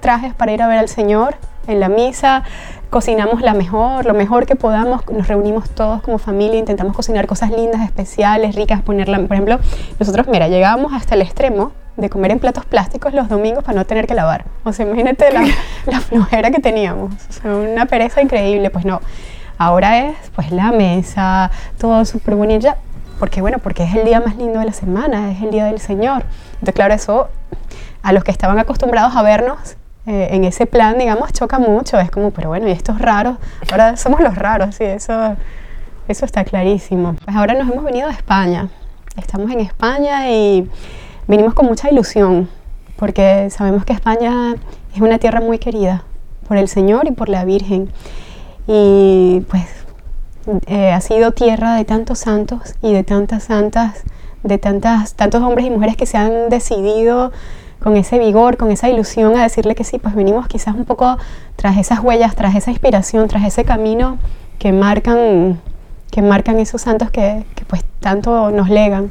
trajes 0.00 0.34
para 0.34 0.52
ir 0.52 0.62
a 0.62 0.68
ver 0.68 0.78
al 0.78 0.88
Señor 0.88 1.36
en 1.66 1.80
la 1.80 1.88
misa, 1.88 2.42
cocinamos 2.90 3.42
la 3.42 3.54
mejor, 3.54 4.04
lo 4.04 4.14
mejor 4.14 4.46
que 4.46 4.56
podamos, 4.56 5.06
nos 5.08 5.28
reunimos 5.28 5.70
todos 5.70 6.02
como 6.02 6.18
familia, 6.18 6.58
intentamos 6.58 6.94
cocinar 6.96 7.26
cosas 7.26 7.50
lindas, 7.50 7.82
especiales, 7.82 8.56
ricas, 8.56 8.82
ponerla, 8.82 9.18
por 9.18 9.32
ejemplo, 9.32 9.58
nosotros, 9.98 10.26
mira, 10.26 10.48
llegábamos 10.48 10.92
hasta 10.92 11.14
el 11.14 11.22
extremo 11.22 11.72
de 11.96 12.08
comer 12.10 12.30
en 12.30 12.38
platos 12.38 12.64
plásticos 12.64 13.12
los 13.12 13.28
domingos 13.28 13.64
para 13.64 13.76
no 13.76 13.84
tener 13.84 14.06
que 14.06 14.14
lavar. 14.14 14.44
O 14.64 14.72
sea, 14.72 14.86
imagínate 14.86 15.32
la, 15.32 15.44
la 15.86 16.00
flojera 16.00 16.50
que 16.50 16.60
teníamos, 16.60 17.12
o 17.28 17.32
sea, 17.32 17.54
una 17.54 17.86
pereza 17.86 18.22
increíble, 18.22 18.70
pues 18.70 18.84
no. 18.84 19.00
Ahora 19.58 19.98
es 19.98 20.16
pues 20.34 20.50
la 20.52 20.72
mesa, 20.72 21.50
todo 21.78 22.04
súper 22.06 22.34
bonito, 22.34 22.74
porque 23.18 23.42
bueno, 23.42 23.58
porque 23.58 23.84
es 23.84 23.94
el 23.94 24.06
día 24.06 24.20
más 24.20 24.36
lindo 24.36 24.58
de 24.58 24.64
la 24.64 24.72
semana, 24.72 25.30
es 25.32 25.42
el 25.42 25.50
día 25.50 25.66
del 25.66 25.80
Señor. 25.80 26.24
Entonces, 26.54 26.74
claro, 26.74 26.94
eso 26.94 27.28
a 28.02 28.12
los 28.12 28.24
que 28.24 28.30
estaban 28.30 28.58
acostumbrados 28.58 29.14
a 29.14 29.22
vernos 29.22 29.76
eh, 30.06 30.28
en 30.30 30.44
ese 30.44 30.66
plan, 30.66 30.98
digamos, 30.98 31.32
choca 31.32 31.58
mucho. 31.58 32.00
Es 32.00 32.10
como, 32.10 32.30
pero 32.30 32.48
bueno, 32.48 32.68
y 32.68 32.70
estos 32.70 32.98
raros, 32.98 33.36
ahora 33.70 33.96
somos 33.96 34.20
los 34.20 34.34
raros, 34.34 34.76
sí, 34.76 34.84
eso, 34.84 35.36
eso 36.08 36.24
está 36.24 36.44
clarísimo. 36.44 37.14
Pues 37.22 37.36
ahora 37.36 37.54
nos 37.54 37.70
hemos 37.70 37.84
venido 37.84 38.08
a 38.08 38.12
España. 38.12 38.68
Estamos 39.16 39.50
en 39.50 39.60
España 39.60 40.30
y 40.30 40.70
venimos 41.30 41.54
con 41.54 41.66
mucha 41.66 41.88
ilusión, 41.88 42.48
porque 42.96 43.48
sabemos 43.50 43.84
que 43.84 43.92
España 43.92 44.56
es 44.92 45.00
una 45.00 45.18
tierra 45.18 45.40
muy 45.40 45.58
querida 45.58 46.02
por 46.48 46.56
el 46.56 46.66
Señor 46.66 47.06
y 47.06 47.12
por 47.12 47.28
la 47.28 47.44
Virgen. 47.44 47.88
Y 48.66 49.44
pues 49.48 49.64
eh, 50.66 50.90
ha 50.90 51.00
sido 51.00 51.30
tierra 51.30 51.76
de 51.76 51.84
tantos 51.84 52.18
santos 52.18 52.74
y 52.82 52.92
de 52.92 53.04
tantas 53.04 53.44
santas, 53.44 54.02
de 54.42 54.58
tantas, 54.58 55.14
tantos 55.14 55.40
hombres 55.42 55.66
y 55.66 55.70
mujeres 55.70 55.96
que 55.96 56.04
se 56.04 56.16
han 56.16 56.48
decidido 56.48 57.30
con 57.80 57.96
ese 57.96 58.18
vigor, 58.18 58.56
con 58.56 58.72
esa 58.72 58.88
ilusión 58.88 59.36
a 59.36 59.44
decirle 59.44 59.76
que 59.76 59.84
sí, 59.84 59.98
pues 59.98 60.16
venimos 60.16 60.48
quizás 60.48 60.74
un 60.74 60.84
poco 60.84 61.16
tras 61.54 61.78
esas 61.78 62.00
huellas, 62.00 62.34
tras 62.34 62.56
esa 62.56 62.72
inspiración, 62.72 63.28
tras 63.28 63.44
ese 63.44 63.64
camino 63.64 64.18
que 64.58 64.72
marcan, 64.72 65.60
que 66.10 66.22
marcan 66.22 66.58
esos 66.58 66.82
santos 66.82 67.12
que, 67.12 67.44
pues 67.68 67.84
tanto 68.00 68.50
nos 68.50 68.68
legan. 68.68 69.10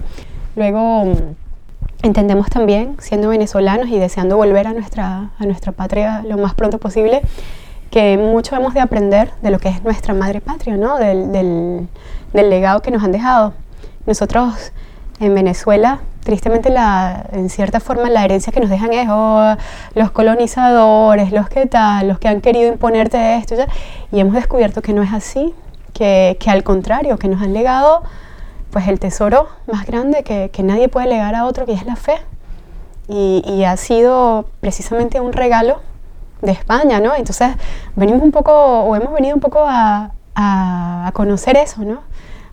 Luego 0.57 1.15
entendemos 2.01 2.49
también, 2.49 2.95
siendo 2.99 3.29
venezolanos 3.29 3.89
y 3.89 3.99
deseando 3.99 4.37
volver 4.37 4.67
a 4.67 4.73
nuestra, 4.73 5.31
a 5.37 5.45
nuestra 5.45 5.71
patria 5.71 6.23
lo 6.27 6.37
más 6.37 6.53
pronto 6.53 6.77
posible, 6.77 7.21
que 7.91 8.17
mucho 8.17 8.55
hemos 8.55 8.73
de 8.73 8.79
aprender 8.79 9.31
de 9.41 9.51
lo 9.51 9.59
que 9.59 9.69
es 9.69 9.83
nuestra 9.83 10.13
madre 10.13 10.41
patria, 10.41 10.77
¿no? 10.77 10.97
del, 10.97 11.31
del, 11.31 11.87
del 12.33 12.49
legado 12.49 12.81
que 12.81 12.91
nos 12.91 13.03
han 13.03 13.11
dejado. 13.11 13.53
Nosotros 14.05 14.71
en 15.19 15.35
Venezuela, 15.35 15.99
tristemente, 16.23 16.69
la, 16.69 17.25
en 17.31 17.49
cierta 17.49 17.79
forma, 17.79 18.09
la 18.09 18.23
herencia 18.23 18.53
que 18.53 18.59
nos 18.59 18.69
dejan 18.69 18.93
es 18.93 19.07
oh, 19.09 19.55
los 19.95 20.11
colonizadores, 20.11 21.31
los 21.31 21.49
que 21.49 21.65
tal, 21.65 22.07
los 22.07 22.19
que 22.19 22.27
han 22.27 22.41
querido 22.41 22.71
imponerte 22.71 23.35
esto, 23.35 23.55
y 24.11 24.19
hemos 24.19 24.33
descubierto 24.33 24.81
que 24.81 24.93
no 24.93 25.01
es 25.03 25.11
así, 25.11 25.53
que, 25.93 26.37
que, 26.39 26.49
al 26.49 26.63
contrario, 26.63 27.17
que 27.17 27.27
nos 27.27 27.41
han 27.41 27.53
legado 27.53 28.03
pues 28.71 28.87
el 28.87 28.99
tesoro 28.99 29.47
más 29.71 29.85
grande 29.85 30.23
que, 30.23 30.49
que 30.51 30.63
nadie 30.63 30.89
puede 30.89 31.07
legar 31.07 31.35
a 31.35 31.45
otro, 31.45 31.65
que 31.65 31.73
es 31.73 31.85
la 31.85 31.95
fe. 31.95 32.17
Y, 33.07 33.43
y, 33.45 33.63
ha 33.63 33.75
sido 33.75 34.45
precisamente 34.59 35.19
un 35.19 35.33
regalo 35.33 35.81
de 36.43 36.51
España, 36.51 36.99
¿no? 36.99 37.15
Entonces 37.15 37.55
venimos 37.95 38.21
un 38.21 38.31
poco, 38.31 38.53
o 38.53 38.95
hemos 38.95 39.11
venido 39.13 39.33
un 39.33 39.41
poco 39.41 39.63
a, 39.65 40.11
a, 40.35 41.07
a 41.07 41.11
conocer 41.13 41.57
eso, 41.57 41.81
¿no? 41.81 42.01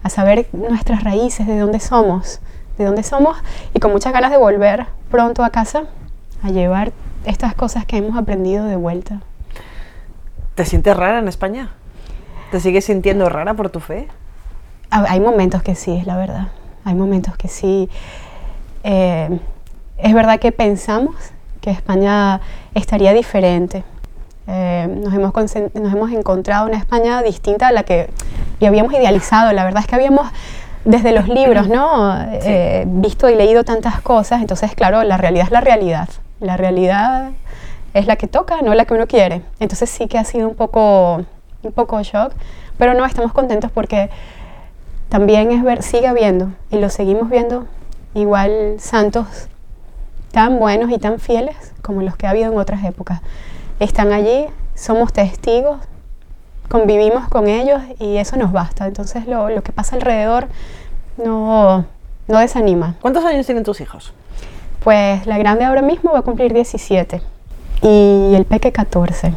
A 0.02 0.08
saber 0.08 0.48
nuestras 0.52 1.04
raíces, 1.04 1.46
de 1.46 1.58
dónde 1.58 1.78
somos 1.78 2.40
de 2.78 2.84
dónde 2.84 3.02
somos 3.02 3.36
y 3.74 3.80
con 3.80 3.92
muchas 3.92 4.12
ganas 4.12 4.30
de 4.30 4.36
volver 4.36 4.86
pronto 5.10 5.44
a 5.44 5.50
casa 5.50 5.84
a 6.42 6.50
llevar 6.50 6.92
estas 7.24 7.54
cosas 7.54 7.86
que 7.86 7.96
hemos 7.96 8.16
aprendido 8.16 8.64
de 8.66 8.76
vuelta. 8.76 9.20
¿Te 10.54 10.64
sientes 10.64 10.96
rara 10.96 11.18
en 11.18 11.28
España? 11.28 11.70
¿Te 12.50 12.60
sigues 12.60 12.84
sintiendo 12.84 13.28
rara 13.28 13.54
por 13.54 13.70
tu 13.70 13.80
fe? 13.80 14.08
Hay 14.90 15.20
momentos 15.20 15.62
que 15.62 15.74
sí, 15.74 15.96
es 15.96 16.06
la 16.06 16.16
verdad. 16.16 16.48
Hay 16.84 16.94
momentos 16.94 17.36
que 17.36 17.48
sí. 17.48 17.88
Eh, 18.84 19.38
es 19.98 20.14
verdad 20.14 20.38
que 20.38 20.52
pensamos 20.52 21.14
que 21.60 21.70
España 21.70 22.40
estaría 22.74 23.12
diferente. 23.12 23.84
Eh, 24.46 24.86
nos, 25.02 25.12
hemos 25.12 25.32
nos 25.34 25.92
hemos 25.92 26.12
encontrado 26.12 26.66
una 26.66 26.78
España 26.78 27.22
distinta 27.22 27.68
a 27.68 27.72
la 27.72 27.82
que 27.82 28.08
habíamos 28.64 28.92
idealizado. 28.92 29.52
La 29.52 29.64
verdad 29.64 29.80
es 29.80 29.88
que 29.88 29.96
habíamos 29.96 30.28
desde 30.84 31.12
los 31.12 31.28
libros, 31.28 31.68
¿no? 31.68 32.16
Eh, 32.30 32.84
visto 32.86 33.28
y 33.28 33.34
leído 33.34 33.64
tantas 33.64 34.00
cosas, 34.00 34.40
entonces, 34.40 34.74
claro, 34.74 35.02
la 35.02 35.16
realidad 35.16 35.46
es 35.46 35.50
la 35.50 35.60
realidad. 35.60 36.08
La 36.38 36.56
realidad 36.56 37.30
es 37.92 38.06
la 38.06 38.16
que 38.16 38.28
toca, 38.28 38.62
no 38.62 38.74
la 38.74 38.84
que 38.84 38.94
uno 38.94 39.06
quiere. 39.06 39.42
Entonces 39.58 39.90
sí 39.90 40.06
que 40.06 40.18
ha 40.18 40.24
sido 40.24 40.48
un 40.48 40.54
poco, 40.54 41.24
un 41.62 41.72
poco 41.72 42.00
shock, 42.02 42.32
pero 42.78 42.94
no, 42.94 43.04
estamos 43.04 43.32
contentos 43.32 43.70
porque 43.72 44.10
también 45.08 45.50
es 45.50 45.62
ver, 45.62 45.82
sigue 45.82 46.06
habiendo, 46.06 46.52
y 46.70 46.78
lo 46.78 46.90
seguimos 46.90 47.30
viendo, 47.30 47.66
igual 48.14 48.76
santos 48.78 49.26
tan 50.32 50.58
buenos 50.58 50.90
y 50.90 50.98
tan 50.98 51.18
fieles 51.18 51.56
como 51.82 52.02
los 52.02 52.16
que 52.16 52.26
ha 52.26 52.30
habido 52.30 52.52
en 52.52 52.58
otras 52.58 52.84
épocas. 52.84 53.20
Están 53.80 54.12
allí, 54.12 54.46
somos 54.74 55.12
testigos 55.12 55.78
convivimos 56.68 57.28
con 57.28 57.48
ellos 57.48 57.80
y 57.98 58.16
eso 58.16 58.36
nos 58.36 58.52
basta. 58.52 58.86
Entonces 58.86 59.26
lo, 59.26 59.48
lo 59.50 59.62
que 59.62 59.72
pasa 59.72 59.96
alrededor 59.96 60.48
no, 61.22 61.84
no 62.28 62.38
desanima. 62.38 62.96
¿Cuántos 63.00 63.24
años 63.24 63.46
tienen 63.46 63.64
tus 63.64 63.80
hijos? 63.80 64.12
Pues 64.82 65.26
la 65.26 65.38
grande 65.38 65.64
ahora 65.64 65.82
mismo 65.82 66.12
va 66.12 66.20
a 66.20 66.22
cumplir 66.22 66.52
17 66.52 67.20
y 67.82 68.34
el 68.34 68.44
peque 68.44 68.72
14. 68.72 69.32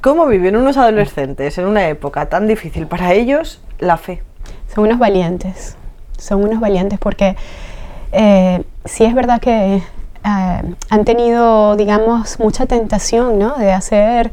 ¿Cómo 0.00 0.26
viven 0.26 0.56
unos 0.56 0.76
adolescentes 0.76 1.58
en 1.58 1.66
una 1.66 1.88
época 1.88 2.28
tan 2.28 2.46
difícil 2.46 2.86
para 2.86 3.12
ellos 3.12 3.60
la 3.78 3.96
fe? 3.96 4.22
Son 4.74 4.84
unos 4.84 4.98
valientes, 4.98 5.76
son 6.18 6.44
unos 6.44 6.60
valientes 6.60 6.98
porque 6.98 7.36
eh, 8.12 8.62
sí 8.84 9.04
es 9.04 9.14
verdad 9.14 9.40
que 9.40 9.76
eh, 9.76 9.82
han 10.24 11.04
tenido, 11.04 11.76
digamos, 11.76 12.38
mucha 12.38 12.66
tentación 12.66 13.38
¿no? 13.38 13.56
de 13.56 13.72
hacer 13.72 14.30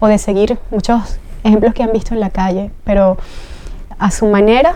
o 0.00 0.06
de 0.06 0.18
seguir 0.18 0.58
muchos 0.70 1.18
ejemplos 1.44 1.74
que 1.74 1.82
han 1.82 1.92
visto 1.92 2.14
en 2.14 2.20
la 2.20 2.30
calle, 2.30 2.70
pero 2.84 3.16
a 3.98 4.10
su 4.10 4.26
manera 4.26 4.74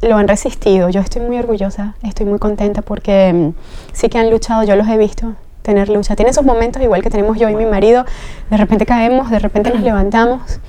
lo 0.00 0.16
han 0.16 0.28
resistido. 0.28 0.88
Yo 0.88 1.00
estoy 1.00 1.22
muy 1.22 1.38
orgullosa, 1.38 1.94
estoy 2.02 2.26
muy 2.26 2.38
contenta 2.38 2.82
porque 2.82 3.32
mm, 3.32 3.50
sí 3.92 4.08
que 4.08 4.18
han 4.18 4.30
luchado, 4.30 4.64
yo 4.64 4.76
los 4.76 4.88
he 4.88 4.96
visto 4.96 5.34
tener 5.62 5.88
lucha. 5.88 6.16
Tienen 6.16 6.30
esos 6.30 6.44
momentos 6.44 6.82
igual 6.82 7.02
que 7.02 7.10
tenemos 7.10 7.38
yo 7.38 7.48
y 7.48 7.54
mi 7.54 7.66
marido, 7.66 8.04
de 8.50 8.56
repente 8.56 8.84
caemos, 8.86 9.30
de 9.30 9.38
repente 9.38 9.70
nos 9.70 9.82
levantamos, 9.82 10.60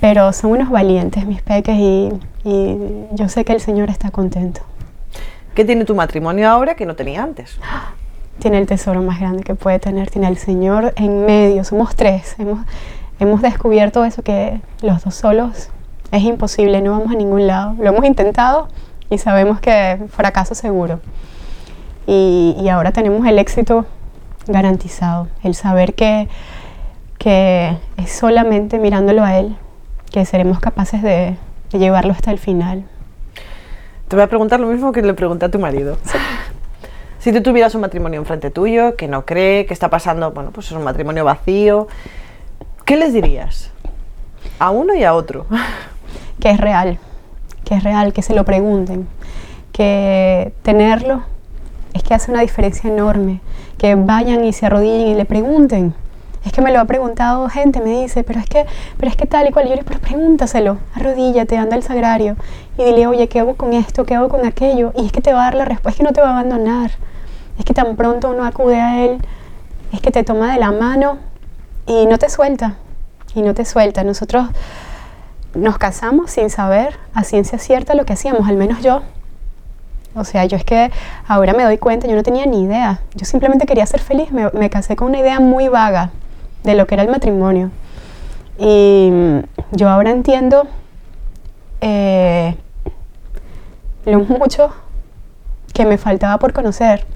pero 0.00 0.32
son 0.32 0.50
unos 0.50 0.70
valientes 0.70 1.26
mis 1.26 1.42
peques 1.42 1.76
y, 1.76 2.10
y 2.44 2.76
yo 3.12 3.28
sé 3.28 3.44
que 3.44 3.52
el 3.52 3.60
Señor 3.60 3.90
está 3.90 4.10
contento. 4.10 4.62
¿Qué 5.54 5.64
tiene 5.64 5.84
tu 5.84 5.94
matrimonio 5.94 6.48
ahora 6.48 6.74
que 6.74 6.86
no 6.86 6.96
tenía 6.96 7.22
antes? 7.22 7.58
Tiene 8.38 8.58
el 8.58 8.66
tesoro 8.66 9.02
más 9.02 9.20
grande 9.20 9.42
que 9.42 9.54
puede 9.54 9.78
tener, 9.78 10.10
tiene 10.10 10.28
el 10.28 10.38
Señor 10.38 10.92
en 10.96 11.26
medio, 11.26 11.62
somos 11.64 11.94
tres, 11.94 12.34
hemos, 12.38 12.64
hemos 13.20 13.42
descubierto 13.42 14.04
eso 14.04 14.22
que 14.22 14.60
los 14.80 15.04
dos 15.04 15.14
solos 15.14 15.68
es 16.10 16.22
imposible, 16.22 16.80
no 16.82 16.92
vamos 16.92 17.12
a 17.12 17.16
ningún 17.16 17.46
lado. 17.46 17.74
Lo 17.78 17.90
hemos 17.90 18.04
intentado 18.04 18.68
y 19.10 19.18
sabemos 19.18 19.60
que 19.60 19.98
fracaso 20.10 20.54
seguro. 20.54 21.00
Y, 22.06 22.56
y 22.58 22.68
ahora 22.68 22.92
tenemos 22.92 23.26
el 23.26 23.38
éxito 23.38 23.86
garantizado, 24.46 25.28
el 25.42 25.54
saber 25.54 25.94
que, 25.94 26.28
que 27.18 27.76
es 27.96 28.12
solamente 28.12 28.78
mirándolo 28.78 29.22
a 29.24 29.38
Él 29.38 29.56
que 30.10 30.24
seremos 30.26 30.60
capaces 30.60 31.02
de, 31.02 31.36
llevarlo 31.78 32.12
hasta 32.12 32.30
el 32.30 32.38
final. 32.38 32.84
Te 34.08 34.16
voy 34.16 34.24
a 34.24 34.28
preguntar 34.28 34.60
lo 34.60 34.66
mismo 34.66 34.92
que 34.92 35.02
le 35.02 35.14
pregunté 35.14 35.46
a 35.46 35.50
tu 35.50 35.58
marido. 35.58 35.96
Si 37.18 37.32
tú 37.32 37.42
tuvieras 37.42 37.74
un 37.74 37.82
matrimonio 37.82 38.20
enfrente 38.20 38.50
tuyo, 38.50 38.96
que 38.96 39.08
no 39.08 39.24
cree, 39.24 39.64
que 39.64 39.72
está 39.72 39.88
pasando, 39.88 40.32
bueno, 40.32 40.50
pues 40.50 40.66
es 40.66 40.72
un 40.72 40.84
matrimonio 40.84 41.24
vacío, 41.24 41.88
¿Qué 42.84 42.96
les 42.96 43.12
dirías? 43.12 43.70
A 44.58 44.70
uno 44.70 44.94
y 44.94 45.04
a 45.04 45.14
otro. 45.14 45.46
Que 46.40 46.50
es 46.50 46.58
real, 46.58 46.98
que 47.64 47.76
es 47.76 47.84
real, 47.84 48.12
que 48.12 48.20
se 48.20 48.34
lo 48.34 48.44
pregunten, 48.44 49.06
que 49.70 50.52
tenerlo 50.62 51.22
es 51.94 52.02
que 52.02 52.14
hace 52.14 52.32
una 52.32 52.40
diferencia 52.40 52.90
enorme, 52.90 53.40
que 53.78 53.94
vayan 53.94 54.44
y 54.44 54.52
se 54.52 54.66
arrodillen 54.66 55.06
y 55.06 55.14
le 55.14 55.24
pregunten, 55.24 55.94
Es 56.44 56.52
que 56.52 56.60
me 56.60 56.72
lo 56.72 56.80
ha 56.80 56.84
preguntado 56.86 57.48
gente, 57.48 57.80
me 57.80 58.02
dice, 58.02 58.24
pero 58.24 58.40
es 58.40 58.46
que, 58.46 58.66
pero 58.96 59.08
es 59.08 59.16
que 59.16 59.26
tal 59.26 59.48
y 59.48 59.52
cual. 59.52 59.66
Y 59.66 59.68
yo 59.68 59.76
le 59.76 59.82
digo, 59.82 59.88
pero 59.88 60.00
pregúntaselo, 60.00 60.78
arrodíllate, 60.94 61.56
anda 61.56 61.76
al 61.76 61.82
sagrario 61.84 62.36
y 62.76 62.84
dile, 62.84 63.06
oye, 63.06 63.28
¿qué 63.28 63.40
hago 63.40 63.54
con 63.54 63.72
esto? 63.72 64.04
¿Qué 64.04 64.14
hago 64.16 64.28
con 64.28 64.44
aquello? 64.44 64.92
Y 64.96 65.06
es 65.06 65.12
que 65.12 65.20
te 65.20 65.32
va 65.32 65.42
a 65.42 65.44
dar 65.44 65.54
la 65.54 65.64
respuesta, 65.64 65.90
es 65.90 65.96
que 65.98 66.02
no 66.02 66.12
te 66.12 66.20
va 66.20 66.28
a 66.28 66.32
abandonar. 66.32 66.90
Es 67.58 67.64
que 67.64 67.74
tan 67.74 67.94
pronto 67.94 68.30
uno 68.30 68.44
acude 68.44 68.80
a 68.80 69.04
él, 69.04 69.18
es 69.92 70.00
que 70.00 70.10
te 70.10 70.24
toma 70.24 70.52
de 70.52 70.58
la 70.58 70.72
mano 70.72 71.18
y 71.86 72.06
no 72.06 72.18
te 72.18 72.28
suelta. 72.28 72.74
Y 73.34 73.42
no 73.42 73.54
te 73.54 73.64
suelta. 73.64 74.02
Nosotros 74.02 74.48
nos 75.54 75.78
casamos 75.78 76.32
sin 76.32 76.50
saber 76.50 76.98
a 77.14 77.22
ciencia 77.24 77.58
cierta 77.58 77.94
lo 77.94 78.04
que 78.04 78.14
hacíamos, 78.14 78.48
al 78.48 78.56
menos 78.56 78.82
yo. 78.82 79.02
O 80.14 80.24
sea, 80.24 80.44
yo 80.44 80.56
es 80.56 80.64
que 80.64 80.90
ahora 81.26 81.54
me 81.54 81.62
doy 81.62 81.78
cuenta, 81.78 82.08
yo 82.08 82.16
no 82.16 82.22
tenía 82.22 82.46
ni 82.46 82.64
idea. 82.64 83.00
Yo 83.14 83.26
simplemente 83.26 83.64
quería 83.64 83.86
ser 83.86 84.00
feliz, 84.00 84.32
me, 84.32 84.50
me 84.50 84.68
casé 84.70 84.96
con 84.96 85.08
una 85.08 85.18
idea 85.18 85.38
muy 85.38 85.68
vaga 85.68 86.10
de 86.62 86.74
lo 86.74 86.86
que 86.86 86.94
era 86.94 87.02
el 87.02 87.10
matrimonio. 87.10 87.70
Y 88.58 89.08
mm, 89.10 89.38
yo 89.72 89.88
ahora 89.88 90.10
entiendo 90.10 90.66
eh, 91.80 92.56
lo 94.04 94.20
mucho 94.20 94.70
que 95.72 95.84
me 95.84 95.98
faltaba 95.98 96.38
por 96.38 96.52
conocer. 96.52 97.06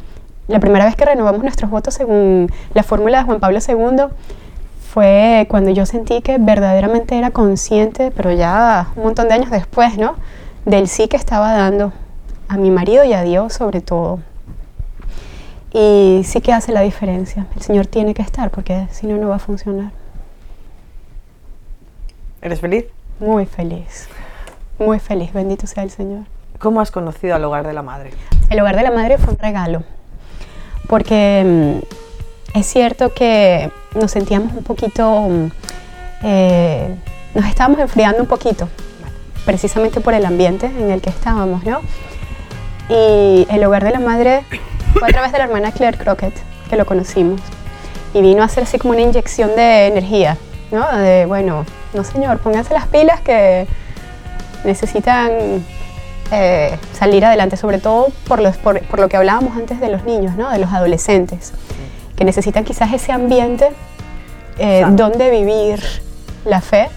La 0.48 0.60
primera 0.60 0.84
vez 0.84 0.96
que 0.96 1.04
renovamos 1.04 1.42
nuestros 1.42 1.70
votos 1.70 1.94
según 1.94 2.50
la 2.74 2.82
fórmula 2.82 3.18
de 3.18 3.24
Juan 3.24 3.40
Pablo 3.40 3.58
II 3.66 4.06
fue 4.92 5.46
cuando 5.50 5.70
yo 5.70 5.84
sentí 5.86 6.22
que 6.22 6.38
verdaderamente 6.38 7.18
era 7.18 7.30
consciente, 7.30 8.10
pero 8.10 8.32
ya 8.32 8.88
un 8.96 9.04
montón 9.04 9.28
de 9.28 9.34
años 9.34 9.50
después, 9.50 9.98
¿no? 9.98 10.14
Del 10.64 10.88
sí 10.88 11.08
que 11.08 11.16
estaba 11.16 11.52
dando 11.52 11.92
a 12.48 12.56
mi 12.56 12.70
marido 12.70 13.04
y 13.04 13.12
a 13.12 13.22
Dios 13.22 13.52
sobre 13.52 13.80
todo. 13.80 14.20
Y 15.78 16.22
sí 16.24 16.40
que 16.40 16.54
hace 16.54 16.72
la 16.72 16.80
diferencia. 16.80 17.46
El 17.54 17.60
Señor 17.60 17.86
tiene 17.86 18.14
que 18.14 18.22
estar 18.22 18.50
porque 18.50 18.88
si 18.90 19.06
no, 19.06 19.18
no 19.18 19.28
va 19.28 19.36
a 19.36 19.38
funcionar. 19.38 19.92
¿Eres 22.40 22.60
feliz? 22.60 22.86
Muy 23.20 23.44
feliz. 23.44 24.08
Muy 24.78 24.98
feliz. 24.98 25.34
Bendito 25.34 25.66
sea 25.66 25.82
el 25.82 25.90
Señor. 25.90 26.24
¿Cómo 26.58 26.80
has 26.80 26.90
conocido 26.90 27.34
al 27.34 27.44
hogar 27.44 27.66
de 27.66 27.74
la 27.74 27.82
madre? 27.82 28.12
El 28.48 28.58
hogar 28.58 28.74
de 28.74 28.84
la 28.84 28.90
madre 28.90 29.18
fue 29.18 29.34
un 29.34 29.38
regalo. 29.38 29.82
Porque 30.88 31.82
mm, 32.54 32.58
es 32.58 32.66
cierto 32.66 33.12
que 33.12 33.70
nos 33.94 34.12
sentíamos 34.12 34.54
un 34.54 34.64
poquito. 34.64 35.28
mm, 35.28 35.50
eh, 36.22 36.96
nos 37.34 37.44
estábamos 37.44 37.80
enfriando 37.80 38.22
un 38.22 38.28
poquito. 38.28 38.66
Precisamente 39.44 40.00
por 40.00 40.14
el 40.14 40.24
ambiente 40.24 40.64
en 40.64 40.90
el 40.90 41.02
que 41.02 41.10
estábamos, 41.10 41.64
¿no? 41.64 41.82
Y 42.88 43.46
el 43.50 43.62
hogar 43.62 43.84
de 43.84 43.90
la 43.90 44.00
madre 44.00 44.42
fue 44.98 45.08
a 45.08 45.12
través 45.12 45.32
de 45.32 45.38
la 45.38 45.44
hermana 45.44 45.72
Claire 45.72 45.96
Crockett 45.96 46.34
que 46.68 46.76
lo 46.76 46.86
conocimos. 46.86 47.40
Y 48.14 48.22
vino 48.22 48.42
a 48.42 48.48
ser 48.48 48.64
así 48.64 48.78
como 48.78 48.92
una 48.92 49.02
inyección 49.02 49.54
de 49.56 49.86
energía, 49.86 50.36
¿no? 50.70 50.86
De, 50.96 51.26
bueno, 51.26 51.64
no 51.92 52.04
señor, 52.04 52.38
pónganse 52.38 52.72
las 52.72 52.86
pilas 52.86 53.20
que 53.20 53.66
necesitan 54.64 55.64
eh, 56.32 56.78
salir 56.92 57.24
adelante, 57.24 57.56
sobre 57.56 57.78
todo 57.78 58.08
por, 58.26 58.40
los, 58.40 58.56
por, 58.56 58.80
por 58.86 58.98
lo 58.98 59.08
que 59.08 59.16
hablábamos 59.16 59.56
antes 59.56 59.80
de 59.80 59.88
los 59.88 60.04
niños, 60.04 60.36
¿no? 60.36 60.50
De 60.50 60.58
los 60.58 60.72
adolescentes, 60.72 61.52
que 62.16 62.24
necesitan 62.24 62.64
quizás 62.64 62.92
ese 62.92 63.12
ambiente 63.12 63.70
eh, 64.58 64.84
donde 64.90 65.30
vivir 65.30 65.82
la 66.44 66.60
fe 66.60 66.88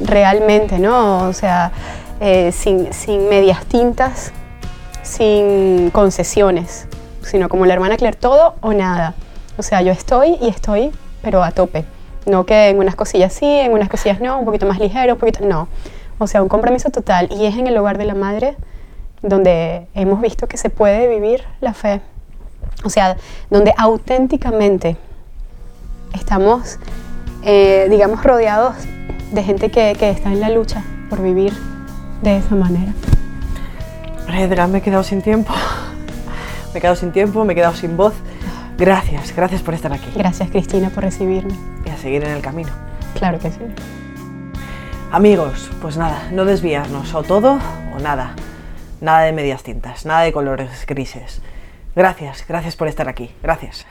realmente, 0.00 0.78
¿no? 0.78 1.26
O 1.28 1.32
sea, 1.32 1.72
eh, 2.20 2.52
sin, 2.52 2.92
sin 2.92 3.28
medias 3.28 3.64
tintas, 3.66 4.32
sin 5.02 5.90
concesiones, 5.90 6.86
sino 7.28 7.48
como 7.48 7.66
la 7.66 7.74
hermana 7.74 7.96
Claire, 7.96 8.16
todo 8.16 8.54
o 8.60 8.72
nada. 8.72 9.14
O 9.56 9.62
sea, 9.62 9.82
yo 9.82 9.92
estoy 9.92 10.36
y 10.40 10.48
estoy, 10.48 10.90
pero 11.22 11.42
a 11.42 11.50
tope. 11.50 11.84
No 12.26 12.44
que 12.44 12.68
en 12.68 12.78
unas 12.78 12.94
cosillas 12.94 13.32
sí, 13.32 13.46
en 13.46 13.72
unas 13.72 13.88
cosillas 13.88 14.20
no, 14.20 14.38
un 14.38 14.44
poquito 14.44 14.66
más 14.66 14.78
ligero, 14.78 15.14
un 15.14 15.20
poquito... 15.20 15.44
No. 15.44 15.68
O 16.18 16.26
sea, 16.26 16.42
un 16.42 16.48
compromiso 16.48 16.90
total. 16.90 17.28
Y 17.30 17.46
es 17.46 17.56
en 17.56 17.66
el 17.66 17.76
hogar 17.76 17.96
de 17.96 18.04
la 18.04 18.14
madre 18.14 18.56
donde 19.22 19.86
hemos 19.94 20.20
visto 20.20 20.46
que 20.46 20.56
se 20.56 20.70
puede 20.70 21.08
vivir 21.08 21.44
la 21.60 21.74
fe. 21.74 22.00
O 22.84 22.90
sea, 22.90 23.16
donde 23.50 23.72
auténticamente 23.76 24.96
estamos, 26.14 26.78
eh, 27.44 27.86
digamos, 27.90 28.22
rodeados 28.22 28.76
de 29.32 29.42
gente 29.42 29.70
que, 29.70 29.96
que 29.98 30.10
está 30.10 30.30
en 30.30 30.40
la 30.40 30.50
lucha 30.50 30.82
por 31.10 31.22
vivir 31.22 31.52
de 32.22 32.36
esa 32.36 32.54
manera. 32.54 32.92
Edra, 34.28 34.66
me 34.66 34.78
he 34.78 34.80
quedado 34.82 35.02
sin 35.02 35.22
tiempo. 35.22 35.52
Me 36.72 36.78
he 36.78 36.80
quedado 36.80 36.96
sin 36.96 37.12
tiempo, 37.12 37.44
me 37.44 37.52
he 37.52 37.56
quedado 37.56 37.74
sin 37.74 37.96
voz. 37.96 38.14
Gracias, 38.76 39.34
gracias 39.34 39.60
por 39.62 39.74
estar 39.74 39.92
aquí 39.92 40.08
Gracias, 40.14 40.50
Cristina, 40.50 40.90
por 40.90 41.02
recibirme. 41.02 41.52
y 41.84 41.88
a 41.90 41.96
seguir 41.96 42.22
en 42.24 42.30
el 42.30 42.42
camino. 42.42 42.70
Claro 43.14 43.38
que 43.38 43.50
sí. 43.50 43.58
Amigos, 45.10 45.70
pues 45.80 45.96
nada, 45.96 46.28
no 46.32 46.44
desviarnos, 46.44 47.14
o 47.14 47.22
todo 47.22 47.58
o 47.96 47.98
nada. 48.00 48.34
Nada 49.00 49.20
de 49.20 49.32
medias 49.32 49.62
tintas, 49.62 50.04
nada 50.04 50.20
de 50.22 50.32
colores 50.32 50.84
grises. 50.86 51.40
Gracias, 51.96 52.44
gracias 52.46 52.76
por 52.76 52.88
estar 52.88 53.08
aquí. 53.08 53.30
Gracias. 53.42 53.86